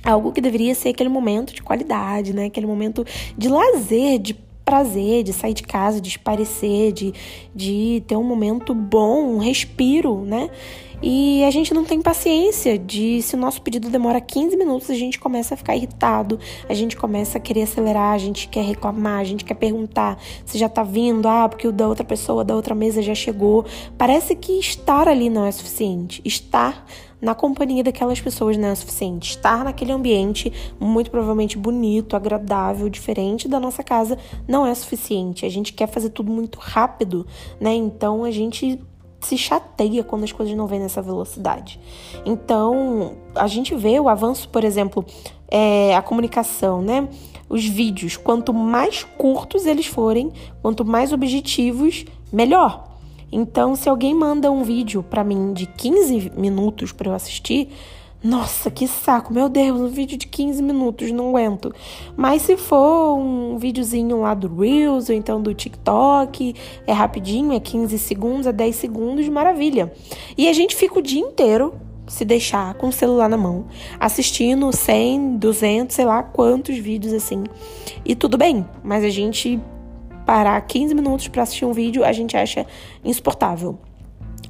algo 0.04 0.32
que 0.32 0.40
deveria 0.40 0.74
ser 0.74 0.90
aquele 0.90 1.08
momento 1.08 1.54
de 1.54 1.62
qualidade, 1.62 2.32
né? 2.32 2.46
Aquele 2.46 2.66
momento 2.66 3.04
de 3.36 3.48
lazer, 3.48 4.18
de 4.18 4.36
prazer, 4.68 5.22
de 5.22 5.32
sair 5.32 5.54
de 5.54 5.62
casa, 5.62 5.98
de 5.98 6.10
esparecer, 6.10 6.92
de, 6.92 7.14
de 7.54 8.02
ter 8.06 8.16
um 8.16 8.22
momento 8.22 8.74
bom, 8.74 9.36
um 9.36 9.38
respiro, 9.38 10.20
né? 10.26 10.50
E 11.02 11.42
a 11.44 11.50
gente 11.50 11.72
não 11.72 11.86
tem 11.86 12.02
paciência 12.02 12.76
de, 12.76 13.22
se 13.22 13.34
o 13.34 13.38
nosso 13.38 13.62
pedido 13.62 13.88
demora 13.88 14.20
15 14.20 14.58
minutos, 14.58 14.90
a 14.90 14.94
gente 14.94 15.18
começa 15.18 15.54
a 15.54 15.56
ficar 15.56 15.74
irritado, 15.74 16.38
a 16.68 16.74
gente 16.74 16.98
começa 16.98 17.38
a 17.38 17.40
querer 17.40 17.62
acelerar, 17.62 18.12
a 18.12 18.18
gente 18.18 18.46
quer 18.46 18.62
reclamar, 18.62 19.20
a 19.20 19.24
gente 19.24 19.42
quer 19.42 19.54
perguntar 19.54 20.18
se 20.44 20.58
já 20.58 20.68
tá 20.68 20.82
vindo, 20.82 21.26
ah, 21.26 21.48
porque 21.48 21.66
o 21.66 21.72
da 21.72 21.88
outra 21.88 22.04
pessoa, 22.04 22.44
da 22.44 22.54
outra 22.54 22.74
mesa 22.74 23.00
já 23.00 23.14
chegou. 23.14 23.64
Parece 23.96 24.34
que 24.34 24.58
estar 24.58 25.08
ali 25.08 25.30
não 25.30 25.46
é 25.46 25.52
suficiente. 25.52 26.20
Estar 26.26 26.84
na 27.20 27.34
companhia 27.34 27.82
daquelas 27.82 28.20
pessoas 28.20 28.56
não 28.56 28.68
é 28.68 28.74
suficiente. 28.74 29.30
Estar 29.30 29.64
naquele 29.64 29.92
ambiente 29.92 30.52
muito 30.78 31.10
provavelmente 31.10 31.58
bonito, 31.58 32.16
agradável, 32.16 32.88
diferente 32.88 33.48
da 33.48 33.58
nossa 33.58 33.82
casa 33.82 34.18
não 34.46 34.66
é 34.66 34.74
suficiente. 34.74 35.44
A 35.44 35.48
gente 35.48 35.72
quer 35.72 35.88
fazer 35.88 36.10
tudo 36.10 36.30
muito 36.30 36.58
rápido, 36.58 37.26
né? 37.60 37.74
Então 37.74 38.24
a 38.24 38.30
gente 38.30 38.80
se 39.20 39.36
chateia 39.36 40.04
quando 40.04 40.24
as 40.24 40.32
coisas 40.32 40.54
não 40.56 40.66
vêm 40.66 40.80
nessa 40.80 41.02
velocidade. 41.02 41.80
Então, 42.24 43.16
a 43.34 43.48
gente 43.48 43.74
vê 43.74 43.98
o 43.98 44.08
avanço, 44.08 44.48
por 44.48 44.62
exemplo, 44.62 45.04
é, 45.48 45.96
a 45.96 46.02
comunicação, 46.02 46.80
né? 46.80 47.08
Os 47.48 47.64
vídeos, 47.64 48.16
quanto 48.16 48.54
mais 48.54 49.02
curtos 49.02 49.66
eles 49.66 49.86
forem, 49.86 50.32
quanto 50.62 50.84
mais 50.84 51.12
objetivos, 51.12 52.04
melhor. 52.32 52.87
Então, 53.30 53.76
se 53.76 53.88
alguém 53.88 54.14
manda 54.14 54.50
um 54.50 54.62
vídeo 54.62 55.02
para 55.02 55.22
mim 55.22 55.52
de 55.52 55.66
15 55.66 56.32
minutos 56.36 56.92
para 56.92 57.10
eu 57.10 57.14
assistir, 57.14 57.68
nossa, 58.22 58.68
que 58.68 58.88
saco, 58.88 59.32
meu 59.32 59.48
Deus, 59.48 59.80
um 59.80 59.86
vídeo 59.86 60.18
de 60.18 60.26
15 60.26 60.60
minutos, 60.60 61.12
não 61.12 61.28
aguento. 61.28 61.72
Mas 62.16 62.42
se 62.42 62.56
for 62.56 63.16
um 63.16 63.56
videozinho 63.58 64.20
lá 64.20 64.34
do 64.34 64.52
Reels 64.52 65.08
ou 65.08 65.14
então 65.14 65.40
do 65.40 65.54
TikTok, 65.54 66.52
é 66.84 66.92
rapidinho, 66.92 67.52
é 67.52 67.60
15 67.60 67.96
segundos, 67.96 68.46
é 68.48 68.52
10 68.52 68.74
segundos, 68.74 69.28
maravilha. 69.28 69.92
E 70.36 70.48
a 70.48 70.52
gente 70.52 70.74
fica 70.74 70.98
o 70.98 71.02
dia 71.02 71.20
inteiro, 71.20 71.74
se 72.08 72.24
deixar, 72.24 72.74
com 72.74 72.88
o 72.88 72.92
celular 72.92 73.28
na 73.28 73.36
mão, 73.36 73.66
assistindo 74.00 74.72
100, 74.74 75.36
200, 75.36 75.94
sei 75.94 76.04
lá 76.04 76.20
quantos 76.20 76.76
vídeos 76.76 77.12
assim. 77.12 77.44
E 78.04 78.16
tudo 78.16 78.36
bem, 78.36 78.66
mas 78.82 79.04
a 79.04 79.10
gente 79.10 79.60
parar 80.28 80.60
15 80.60 80.94
minutos 80.94 81.26
para 81.28 81.42
assistir 81.42 81.64
um 81.64 81.72
vídeo, 81.72 82.04
a 82.04 82.12
gente 82.12 82.36
acha 82.36 82.66
insuportável. 83.02 83.78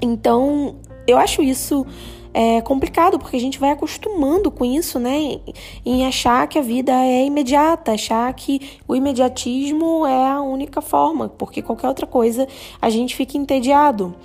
Então, 0.02 0.74
eu 1.06 1.16
acho 1.16 1.40
isso 1.40 1.86
é 2.34 2.60
complicado, 2.60 3.16
porque 3.16 3.36
a 3.36 3.40
gente 3.40 3.60
vai 3.60 3.70
acostumando 3.70 4.50
com 4.50 4.64
isso, 4.64 4.98
né? 4.98 5.38
Em 5.86 6.04
achar 6.04 6.48
que 6.48 6.58
a 6.58 6.62
vida 6.62 6.92
é 6.92 7.24
imediata, 7.24 7.92
achar 7.92 8.32
que 8.34 8.80
o 8.88 8.96
imediatismo 8.96 10.04
é 10.04 10.26
a 10.26 10.40
única 10.40 10.82
forma, 10.82 11.28
porque 11.28 11.62
qualquer 11.62 11.86
outra 11.86 12.08
coisa 12.08 12.48
a 12.82 12.90
gente 12.90 13.14
fica 13.14 13.38
entediado. 13.38 14.16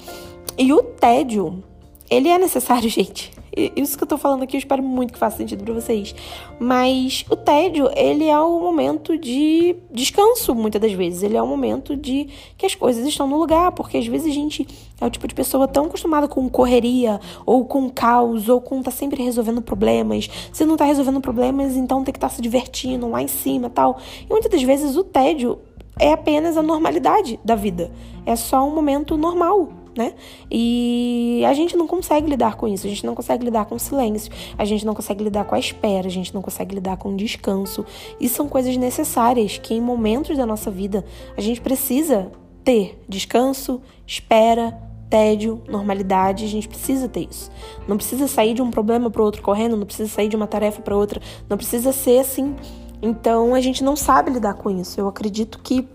E 0.57 0.73
o 0.73 0.81
tédio, 0.81 1.63
ele 2.09 2.29
é 2.29 2.39
necessário, 2.39 2.89
gente. 2.89 3.31
Isso 3.55 3.97
que 3.97 4.03
eu 4.03 4.07
tô 4.07 4.17
falando 4.17 4.43
aqui, 4.43 4.55
eu 4.55 4.59
espero 4.59 4.81
muito 4.81 5.13
que 5.13 5.19
faça 5.19 5.37
sentido 5.37 5.63
para 5.63 5.73
vocês. 5.73 6.15
Mas 6.59 7.23
o 7.29 7.35
tédio, 7.35 7.89
ele 7.95 8.25
é 8.25 8.39
o 8.39 8.59
momento 8.59 9.17
de 9.17 9.75
descanso, 9.91 10.55
muitas 10.55 10.81
das 10.81 10.91
vezes. 10.93 11.21
Ele 11.21 11.37
é 11.37 11.41
o 11.41 11.45
momento 11.45 11.95
de 11.95 12.27
que 12.57 12.65
as 12.65 12.73
coisas 12.73 13.05
estão 13.05 13.27
no 13.27 13.37
lugar, 13.37 13.71
porque 13.71 13.97
às 13.97 14.07
vezes 14.07 14.27
a 14.27 14.33
gente 14.33 14.67
é 14.99 15.05
o 15.05 15.09
tipo 15.09 15.27
de 15.27 15.35
pessoa 15.35 15.67
tão 15.67 15.85
acostumada 15.85 16.27
com 16.27 16.49
correria, 16.49 17.19
ou 17.45 17.65
com 17.65 17.89
caos, 17.89 18.49
ou 18.49 18.59
com 18.59 18.81
tá 18.81 18.89
sempre 18.89 19.21
resolvendo 19.21 19.61
problemas. 19.61 20.29
Se 20.51 20.65
não 20.65 20.75
tá 20.75 20.85
resolvendo 20.85 21.21
problemas, 21.21 21.75
então 21.75 22.03
tem 22.03 22.11
que 22.11 22.17
estar 22.17 22.29
tá 22.29 22.33
se 22.33 22.41
divertindo 22.41 23.07
lá 23.07 23.21
em 23.21 23.27
cima 23.27 23.69
tal. 23.69 23.99
E 24.27 24.31
muitas 24.31 24.49
das 24.49 24.63
vezes 24.63 24.95
o 24.95 25.03
tédio 25.03 25.59
é 25.99 26.11
apenas 26.11 26.57
a 26.57 26.63
normalidade 26.63 27.39
da 27.45 27.53
vida. 27.53 27.91
É 28.25 28.35
só 28.35 28.67
um 28.67 28.73
momento 28.73 29.15
normal 29.15 29.82
né? 29.95 30.13
E 30.49 31.43
a 31.47 31.53
gente 31.53 31.75
não 31.77 31.87
consegue 31.87 32.29
lidar 32.29 32.55
com 32.55 32.67
isso, 32.67 32.85
a 32.85 32.89
gente 32.89 33.05
não 33.05 33.15
consegue 33.15 33.45
lidar 33.45 33.65
com 33.65 33.75
o 33.75 33.79
silêncio, 33.79 34.31
a 34.57 34.65
gente 34.65 34.85
não 34.85 34.93
consegue 34.93 35.23
lidar 35.23 35.45
com 35.45 35.55
a 35.55 35.59
espera, 35.59 36.07
a 36.07 36.11
gente 36.11 36.33
não 36.33 36.41
consegue 36.41 36.75
lidar 36.75 36.97
com 36.97 37.09
o 37.13 37.17
descanso. 37.17 37.85
E 38.19 38.27
são 38.27 38.47
coisas 38.47 38.75
necessárias 38.77 39.57
que 39.57 39.73
em 39.73 39.81
momentos 39.81 40.37
da 40.37 40.45
nossa 40.45 40.71
vida 40.71 41.05
a 41.37 41.41
gente 41.41 41.61
precisa 41.61 42.31
ter 42.63 43.01
descanso, 43.07 43.81
espera, 44.07 44.79
tédio, 45.09 45.61
normalidade, 45.67 46.43
a 46.43 46.47
gente 46.47 46.67
precisa 46.67 47.07
ter 47.07 47.27
isso. 47.29 47.51
Não 47.87 47.97
precisa 47.97 48.27
sair 48.27 48.55
de 48.55 48.61
um 48.61 48.71
problema 48.71 49.11
para 49.11 49.21
outro 49.21 49.43
correndo, 49.43 49.77
não 49.77 49.85
precisa 49.85 50.09
sair 50.09 50.27
de 50.27 50.35
uma 50.35 50.47
tarefa 50.47 50.81
para 50.81 50.95
outra, 50.95 51.21
não 51.47 51.55
precisa 51.55 51.91
ser 51.91 52.19
assim. 52.19 52.55
Então 52.99 53.53
a 53.53 53.61
gente 53.61 53.83
não 53.83 53.95
sabe 53.95 54.31
lidar 54.31 54.55
com 54.55 54.69
isso. 54.69 54.99
Eu 54.99 55.07
acredito 55.07 55.59
que 55.59 55.87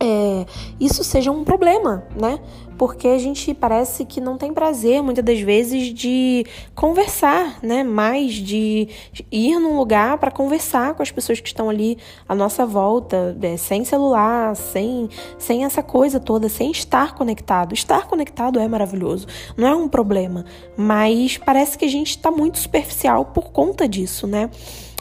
é, 0.00 0.46
isso 0.78 1.02
seja 1.02 1.30
um 1.30 1.42
problema, 1.44 2.04
né? 2.14 2.38
Porque 2.76 3.08
a 3.08 3.18
gente 3.18 3.54
parece 3.54 4.04
que 4.04 4.20
não 4.20 4.36
tem 4.36 4.52
prazer, 4.52 5.02
muitas 5.02 5.24
das 5.24 5.40
vezes, 5.40 5.92
de 5.94 6.44
conversar, 6.74 7.58
né? 7.62 7.82
Mais 7.82 8.32
de 8.32 8.88
ir 9.30 9.58
num 9.58 9.76
lugar 9.76 10.18
para 10.18 10.30
conversar 10.30 10.94
com 10.94 11.02
as 11.02 11.10
pessoas 11.10 11.40
que 11.40 11.48
estão 11.48 11.70
ali 11.70 11.98
à 12.28 12.34
nossa 12.34 12.66
volta, 12.66 13.36
é, 13.40 13.56
sem 13.56 13.84
celular, 13.84 14.56
sem, 14.56 15.08
sem 15.38 15.64
essa 15.64 15.82
coisa 15.82 16.18
toda, 16.18 16.48
sem 16.48 16.70
estar 16.70 17.14
conectado. 17.14 17.74
Estar 17.74 18.06
conectado 18.06 18.58
é 18.58 18.66
maravilhoso, 18.66 19.26
não 19.56 19.68
é 19.68 19.74
um 19.74 19.88
problema, 19.88 20.44
mas 20.76 21.38
parece 21.38 21.78
que 21.78 21.84
a 21.84 21.88
gente 21.88 22.10
está 22.10 22.30
muito 22.30 22.58
superficial 22.58 23.26
por 23.26 23.50
conta 23.52 23.88
disso, 23.88 24.26
né? 24.26 24.50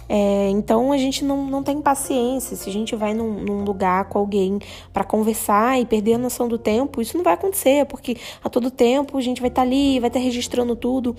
É, 0.07 0.49
então 0.49 0.91
a 0.91 0.97
gente 0.97 1.23
não, 1.23 1.45
não 1.45 1.63
tem 1.63 1.81
paciência. 1.81 2.55
Se 2.55 2.69
a 2.69 2.73
gente 2.73 2.95
vai 2.95 3.13
num, 3.13 3.33
num 3.43 3.63
lugar 3.63 4.05
com 4.05 4.19
alguém 4.19 4.59
para 4.91 5.03
conversar 5.03 5.79
e 5.79 5.85
perder 5.85 6.15
a 6.15 6.17
noção 6.17 6.47
do 6.47 6.57
tempo, 6.57 7.01
isso 7.01 7.17
não 7.17 7.23
vai 7.23 7.33
acontecer, 7.33 7.85
porque 7.85 8.17
a 8.43 8.49
todo 8.49 8.69
tempo 8.69 9.17
a 9.17 9.21
gente 9.21 9.41
vai 9.41 9.49
estar 9.49 9.61
tá 9.61 9.67
ali, 9.67 9.99
vai 9.99 10.09
estar 10.09 10.19
tá 10.19 10.23
registrando 10.23 10.75
tudo. 10.75 11.15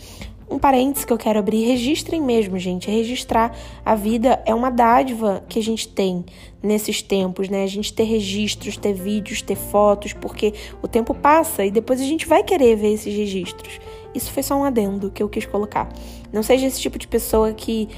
Um 0.50 0.58
parênteses 0.58 1.06
que 1.06 1.12
eu 1.12 1.16
quero 1.16 1.38
abrir, 1.38 1.64
registrem 1.64 2.20
mesmo, 2.20 2.58
gente. 2.58 2.90
Registrar 2.90 3.56
a 3.84 3.94
vida 3.94 4.42
é 4.44 4.54
uma 4.54 4.70
dádiva 4.70 5.42
que 5.48 5.58
a 5.58 5.62
gente 5.62 5.88
tem 5.88 6.24
nesses 6.62 7.00
tempos, 7.00 7.48
né? 7.48 7.64
A 7.64 7.66
gente 7.66 7.92
ter 7.92 8.04
registros, 8.04 8.76
ter 8.76 8.92
vídeos, 8.92 9.40
ter 9.40 9.56
fotos, 9.56 10.12
porque 10.12 10.52
o 10.82 10.88
tempo 10.88 11.14
passa 11.14 11.64
e 11.64 11.70
depois 11.70 12.00
a 12.00 12.04
gente 12.04 12.26
vai 12.26 12.42
querer 12.42 12.76
ver 12.76 12.92
esses 12.92 13.14
registros. 13.14 13.80
Isso 14.14 14.30
foi 14.30 14.42
só 14.42 14.54
um 14.54 14.64
adendo 14.64 15.10
que 15.10 15.22
eu 15.22 15.28
quis 15.28 15.46
colocar. 15.46 15.88
Não 16.32 16.42
seja 16.42 16.66
esse 16.66 16.80
tipo 16.80 16.98
de 16.98 17.08
pessoa 17.08 17.52
que 17.52 17.88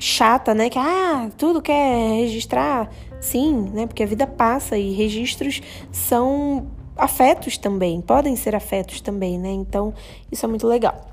chata, 0.00 0.54
né? 0.54 0.68
Que 0.68 0.78
ah, 0.78 1.30
tudo 1.38 1.62
quer 1.62 2.16
registrar. 2.16 2.90
Sim, 3.20 3.70
né? 3.72 3.86
Porque 3.86 4.02
a 4.02 4.06
vida 4.06 4.26
passa 4.26 4.76
e 4.76 4.92
registros 4.92 5.60
são 5.92 6.66
afetos 6.96 7.56
também, 7.56 8.00
podem 8.00 8.34
ser 8.34 8.54
afetos 8.54 9.00
também, 9.00 9.38
né? 9.38 9.50
Então, 9.50 9.94
isso 10.32 10.44
é 10.44 10.48
muito 10.48 10.66
legal. 10.66 11.06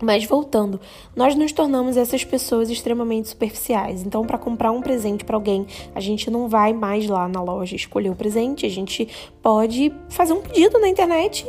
Mas 0.00 0.24
voltando, 0.24 0.80
nós 1.16 1.34
nos 1.34 1.50
tornamos 1.50 1.96
essas 1.96 2.22
pessoas 2.22 2.70
extremamente 2.70 3.28
superficiais. 3.28 4.04
Então, 4.04 4.24
para 4.24 4.38
comprar 4.38 4.70
um 4.70 4.80
presente 4.80 5.24
para 5.24 5.36
alguém, 5.36 5.66
a 5.92 5.98
gente 5.98 6.30
não 6.30 6.48
vai 6.48 6.72
mais 6.72 7.08
lá 7.08 7.28
na 7.28 7.42
loja 7.42 7.74
escolher 7.74 8.10
o 8.10 8.14
presente, 8.14 8.64
a 8.64 8.70
gente 8.70 9.08
pode 9.42 9.92
fazer 10.08 10.34
um 10.34 10.40
pedido 10.40 10.78
na 10.78 10.88
internet 10.88 11.44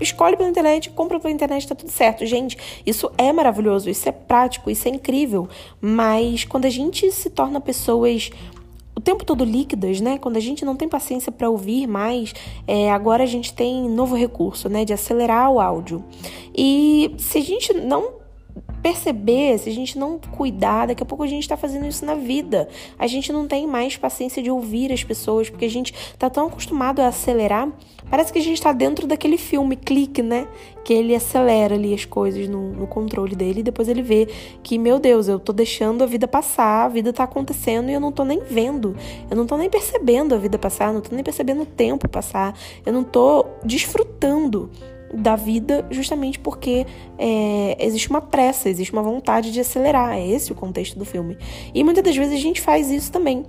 escolhe 0.00 0.36
pela 0.36 0.48
internet, 0.48 0.90
compra 0.90 1.18
pela 1.18 1.32
internet, 1.32 1.66
tá 1.66 1.74
tudo 1.74 1.90
certo. 1.90 2.24
Gente, 2.26 2.56
isso 2.84 3.10
é 3.16 3.32
maravilhoso, 3.32 3.88
isso 3.88 4.08
é 4.08 4.12
prático, 4.12 4.70
isso 4.70 4.86
é 4.88 4.90
incrível. 4.90 5.48
Mas 5.80 6.44
quando 6.44 6.66
a 6.66 6.70
gente 6.70 7.10
se 7.10 7.30
torna 7.30 7.60
pessoas 7.60 8.30
o 8.94 9.00
tempo 9.00 9.26
todo 9.26 9.44
líquidas, 9.44 10.00
né? 10.00 10.16
Quando 10.16 10.38
a 10.38 10.40
gente 10.40 10.64
não 10.64 10.74
tem 10.74 10.88
paciência 10.88 11.30
para 11.30 11.50
ouvir 11.50 11.86
mais, 11.86 12.32
é, 12.66 12.90
agora 12.90 13.24
a 13.24 13.26
gente 13.26 13.52
tem 13.52 13.88
novo 13.90 14.16
recurso, 14.16 14.70
né? 14.70 14.86
De 14.86 14.94
acelerar 14.94 15.50
o 15.50 15.60
áudio. 15.60 16.02
E 16.56 17.14
se 17.18 17.38
a 17.38 17.42
gente 17.42 17.74
não 17.74 18.25
perceber, 18.86 19.58
se 19.58 19.68
a 19.68 19.72
gente 19.72 19.98
não 19.98 20.16
cuidar, 20.36 20.86
daqui 20.86 21.02
a 21.02 21.06
pouco 21.06 21.24
a 21.24 21.26
gente 21.26 21.42
está 21.42 21.56
fazendo 21.56 21.88
isso 21.88 22.06
na 22.06 22.14
vida. 22.14 22.68
A 22.96 23.08
gente 23.08 23.32
não 23.32 23.44
tem 23.44 23.66
mais 23.66 23.96
paciência 23.96 24.40
de 24.40 24.48
ouvir 24.48 24.92
as 24.92 25.02
pessoas, 25.02 25.50
porque 25.50 25.64
a 25.64 25.70
gente 25.70 25.92
tá 26.16 26.30
tão 26.30 26.46
acostumado 26.46 27.00
a 27.00 27.08
acelerar. 27.08 27.68
Parece 28.08 28.32
que 28.32 28.38
a 28.38 28.42
gente 28.42 28.58
está 28.58 28.72
dentro 28.72 29.08
daquele 29.08 29.36
filme 29.36 29.74
clique, 29.74 30.22
né? 30.22 30.46
Que 30.84 30.94
ele 30.94 31.16
acelera 31.16 31.74
ali 31.74 31.92
as 31.92 32.04
coisas 32.04 32.48
no, 32.48 32.74
no, 32.74 32.86
controle 32.86 33.34
dele 33.34 33.58
e 33.58 33.62
depois 33.64 33.88
ele 33.88 34.02
vê 34.02 34.28
que, 34.62 34.78
meu 34.78 35.00
Deus, 35.00 35.26
eu 35.26 35.40
tô 35.40 35.52
deixando 35.52 36.04
a 36.04 36.06
vida 36.06 36.28
passar, 36.28 36.84
a 36.84 36.88
vida 36.88 37.12
tá 37.12 37.24
acontecendo 37.24 37.90
e 37.90 37.92
eu 37.92 37.98
não 37.98 38.12
tô 38.12 38.24
nem 38.24 38.38
vendo. 38.38 38.94
Eu 39.28 39.36
não 39.36 39.46
tô 39.46 39.56
nem 39.56 39.68
percebendo 39.68 40.32
a 40.32 40.38
vida 40.38 40.60
passar, 40.60 40.90
eu 40.90 40.94
não 40.94 41.00
tô 41.00 41.12
nem 41.12 41.24
percebendo 41.24 41.62
o 41.62 41.66
tempo 41.66 42.08
passar. 42.08 42.56
Eu 42.84 42.92
não 42.92 43.02
tô 43.02 43.46
desfrutando 43.64 44.70
da 45.12 45.36
vida, 45.36 45.86
justamente 45.90 46.38
porque 46.38 46.86
é, 47.18 47.76
existe 47.78 48.10
uma 48.10 48.20
pressa, 48.20 48.68
existe 48.68 48.92
uma 48.92 49.02
vontade 49.02 49.52
de 49.52 49.60
acelerar. 49.60 50.14
É 50.14 50.26
esse 50.26 50.52
o 50.52 50.54
contexto 50.54 50.98
do 50.98 51.04
filme. 51.04 51.36
E 51.74 51.82
muitas 51.84 52.04
das 52.04 52.16
vezes 52.16 52.34
a 52.34 52.40
gente 52.40 52.60
faz 52.60 52.90
isso 52.90 53.10
também. 53.10 53.44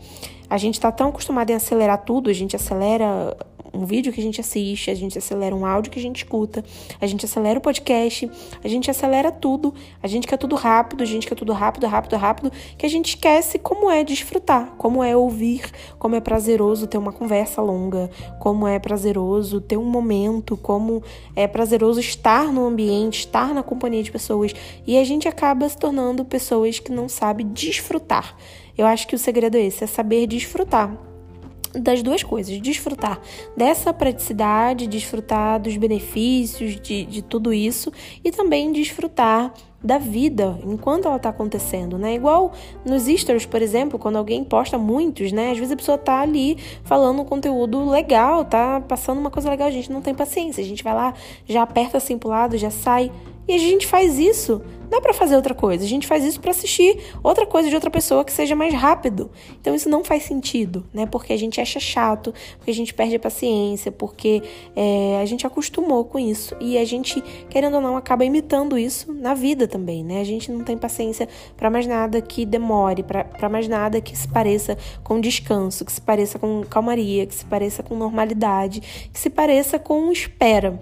A 0.49 0.57
gente 0.57 0.75
está 0.75 0.91
tão 0.91 1.09
acostumado 1.09 1.49
em 1.49 1.53
acelerar 1.53 2.03
tudo, 2.03 2.29
a 2.29 2.33
gente 2.33 2.55
acelera 2.55 3.35
um 3.77 3.85
vídeo 3.85 4.11
que 4.11 4.19
a 4.19 4.23
gente 4.23 4.41
assiste, 4.41 4.89
a 4.89 4.95
gente 4.95 5.17
acelera 5.17 5.55
um 5.55 5.65
áudio 5.65 5.91
que 5.91 5.99
a 5.99 6.01
gente 6.01 6.17
escuta, 6.17 6.63
a 6.99 7.05
gente 7.05 7.25
acelera 7.25 7.59
o 7.59 7.61
podcast, 7.61 8.29
a 8.63 8.67
gente 8.67 8.89
acelera 8.89 9.31
tudo, 9.31 9.73
a 10.01 10.07
gente 10.07 10.27
quer 10.27 10.37
tudo 10.37 10.55
rápido, 10.55 11.03
a 11.03 11.05
gente 11.05 11.27
quer 11.27 11.35
tudo 11.35 11.53
rápido, 11.53 11.85
rápido, 11.85 12.15
rápido, 12.15 12.51
que 12.77 12.85
a 12.85 12.89
gente 12.89 13.09
esquece 13.09 13.59
como 13.59 13.89
é 13.91 14.03
desfrutar, 14.03 14.73
como 14.77 15.03
é 15.03 15.15
ouvir, 15.15 15.69
como 15.99 16.15
é 16.15 16.19
prazeroso 16.19 16.87
ter 16.87 16.97
uma 16.97 17.11
conversa 17.11 17.61
longa, 17.61 18.09
como 18.39 18.67
é 18.67 18.79
prazeroso 18.79 19.61
ter 19.61 19.77
um 19.77 19.85
momento, 19.85 20.57
como 20.57 21.03
é 21.35 21.47
prazeroso 21.47 21.99
estar 21.99 22.51
no 22.51 22.65
ambiente, 22.65 23.19
estar 23.19 23.53
na 23.53 23.61
companhia 23.61 24.01
de 24.01 24.11
pessoas. 24.11 24.53
E 24.85 24.97
a 24.97 25.03
gente 25.03 25.27
acaba 25.27 25.69
se 25.69 25.77
tornando 25.77 26.25
pessoas 26.25 26.79
que 26.79 26.91
não 26.91 27.07
sabem 27.07 27.47
desfrutar. 27.47 28.35
Eu 28.77 28.85
acho 28.85 29.07
que 29.07 29.15
o 29.15 29.19
segredo 29.19 29.57
é 29.57 29.61
esse, 29.61 29.83
é 29.83 29.87
saber 29.87 30.27
desfrutar 30.27 30.95
das 31.73 32.01
duas 32.01 32.23
coisas, 32.23 32.59
desfrutar 32.59 33.19
dessa 33.55 33.93
praticidade, 33.93 34.87
desfrutar 34.87 35.59
dos 35.59 35.77
benefícios 35.77 36.79
de, 36.79 37.05
de 37.05 37.21
tudo 37.21 37.53
isso 37.53 37.91
e 38.23 38.31
também 38.31 38.71
desfrutar 38.71 39.53
da 39.83 39.97
vida 39.97 40.59
enquanto 40.63 41.05
ela 41.05 41.17
está 41.17 41.29
acontecendo, 41.29 41.97
né? 41.97 42.15
Igual 42.15 42.51
nos 42.83 43.03
stories, 43.03 43.45
por 43.45 43.61
exemplo, 43.61 43.99
quando 43.99 44.15
alguém 44.15 44.43
posta 44.43 44.77
muitos, 44.77 45.31
né? 45.31 45.51
Às 45.51 45.57
vezes 45.57 45.71
a 45.71 45.77
pessoa 45.77 45.97
tá 45.97 46.19
ali 46.19 46.57
falando 46.83 47.21
um 47.21 47.25
conteúdo 47.25 47.87
legal, 47.89 48.43
tá 48.43 48.81
passando 48.81 49.19
uma 49.19 49.29
coisa 49.29 49.49
legal, 49.49 49.67
a 49.67 49.71
gente 49.71 49.91
não 49.91 50.01
tem 50.01 50.15
paciência, 50.15 50.63
a 50.63 50.67
gente 50.67 50.83
vai 50.83 50.95
lá, 50.95 51.13
já 51.45 51.61
aperta 51.61 51.97
assim 51.97 52.17
pro 52.17 52.29
lado, 52.29 52.57
já 52.57 52.71
sai 52.71 53.11
E 53.47 53.53
a 53.53 53.57
gente 53.57 53.87
faz 53.87 54.19
isso 54.19 54.61
é 54.95 55.01
para 55.01 55.13
fazer 55.13 55.35
outra 55.35 55.53
coisa, 55.53 55.83
a 55.83 55.87
gente 55.87 56.07
faz 56.07 56.23
isso 56.23 56.39
para 56.39 56.51
assistir 56.51 56.97
outra 57.21 57.45
coisa 57.45 57.67
de 57.67 57.75
outra 57.75 57.89
pessoa 57.89 58.23
que 58.23 58.31
seja 58.31 58.55
mais 58.55 58.73
rápido. 58.73 59.29
Então 59.59 59.75
isso 59.75 59.89
não 59.89 60.03
faz 60.03 60.23
sentido, 60.23 60.85
né? 60.93 61.05
Porque 61.05 61.33
a 61.33 61.37
gente 61.37 61.59
acha 61.59 61.79
chato, 61.79 62.33
porque 62.57 62.71
a 62.71 62.73
gente 62.73 62.93
perde 62.93 63.15
a 63.15 63.19
paciência, 63.19 63.91
porque 63.91 64.41
é, 64.75 65.19
a 65.21 65.25
gente 65.25 65.45
acostumou 65.45 66.05
com 66.05 66.17
isso 66.17 66.55
e 66.59 66.77
a 66.77 66.85
gente, 66.85 67.21
querendo 67.49 67.75
ou 67.75 67.81
não, 67.81 67.97
acaba 67.97 68.23
imitando 68.23 68.77
isso 68.77 69.13
na 69.13 69.33
vida 69.33 69.67
também, 69.67 70.03
né? 70.03 70.21
A 70.21 70.25
gente 70.25 70.51
não 70.51 70.63
tem 70.63 70.77
paciência 70.77 71.27
para 71.55 71.69
mais 71.69 71.85
nada 71.85 72.21
que 72.21 72.45
demore, 72.45 73.03
para 73.03 73.49
mais 73.49 73.67
nada 73.67 73.99
que 73.99 74.17
se 74.17 74.27
pareça 74.27 74.77
com 75.03 75.19
descanso, 75.19 75.83
que 75.83 75.91
se 75.91 76.01
pareça 76.01 76.39
com 76.39 76.63
calmaria, 76.63 77.25
que 77.25 77.35
se 77.35 77.45
pareça 77.45 77.83
com 77.83 77.95
normalidade, 77.95 79.09
que 79.11 79.19
se 79.19 79.29
pareça 79.29 79.77
com 79.77 80.11
espera. 80.11 80.79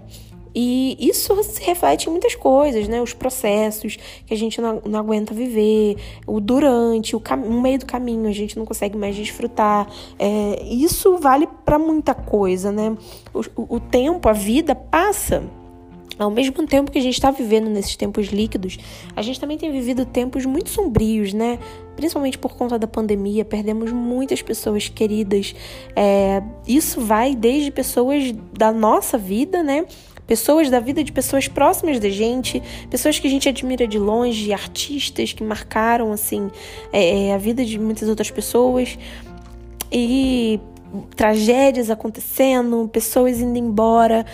E 0.58 0.96
isso 0.98 1.36
se 1.42 1.62
reflete 1.62 2.08
em 2.08 2.10
muitas 2.10 2.34
coisas, 2.34 2.88
né? 2.88 3.02
Os 3.02 3.12
processos 3.12 3.98
que 4.24 4.32
a 4.32 4.36
gente 4.38 4.58
não, 4.58 4.80
não 4.86 4.98
aguenta 4.98 5.34
viver, 5.34 5.98
o 6.26 6.40
durante, 6.40 7.14
o 7.14 7.22
no 7.46 7.60
meio 7.60 7.78
do 7.78 7.84
caminho, 7.84 8.26
a 8.26 8.32
gente 8.32 8.58
não 8.58 8.64
consegue 8.64 8.96
mais 8.96 9.14
desfrutar. 9.14 9.86
É, 10.18 10.62
isso 10.64 11.18
vale 11.18 11.46
para 11.62 11.78
muita 11.78 12.14
coisa, 12.14 12.72
né? 12.72 12.96
O, 13.34 13.76
o 13.76 13.80
tempo, 13.80 14.30
a 14.30 14.32
vida 14.32 14.74
passa. 14.74 15.42
Ao 16.18 16.30
mesmo 16.30 16.66
tempo 16.66 16.90
que 16.90 16.98
a 16.98 17.02
gente 17.02 17.12
está 17.12 17.30
vivendo 17.30 17.68
nesses 17.68 17.94
tempos 17.94 18.28
líquidos, 18.28 18.78
a 19.14 19.20
gente 19.20 19.38
também 19.38 19.58
tem 19.58 19.70
vivido 19.70 20.06
tempos 20.06 20.46
muito 20.46 20.70
sombrios, 20.70 21.34
né? 21.34 21.58
Principalmente 21.94 22.38
por 22.38 22.56
conta 22.56 22.78
da 22.78 22.86
pandemia, 22.86 23.44
perdemos 23.44 23.92
muitas 23.92 24.40
pessoas 24.40 24.88
queridas. 24.88 25.54
É, 25.94 26.42
isso 26.66 27.02
vai 27.02 27.34
desde 27.34 27.70
pessoas 27.70 28.32
da 28.54 28.72
nossa 28.72 29.18
vida, 29.18 29.62
né? 29.62 29.84
Pessoas 30.26 30.68
da 30.68 30.80
vida 30.80 31.04
de 31.04 31.12
pessoas 31.12 31.48
próximas 31.48 32.00
da 32.00 32.08
gente, 32.08 32.62
pessoas 32.90 33.18
que 33.18 33.26
a 33.26 33.30
gente 33.30 33.48
admira 33.48 33.86
de 33.86 33.98
longe, 33.98 34.52
artistas 34.52 35.32
que 35.32 35.42
marcaram 35.42 36.12
assim 36.12 36.50
é, 36.92 37.28
é, 37.28 37.34
a 37.34 37.38
vida 37.38 37.64
de 37.64 37.78
muitas 37.78 38.08
outras 38.08 38.30
pessoas 38.30 38.98
e 39.90 40.60
tragédias 41.14 41.90
acontecendo, 41.90 42.88
pessoas 42.92 43.40
indo 43.40 43.58
embora. 43.58 44.26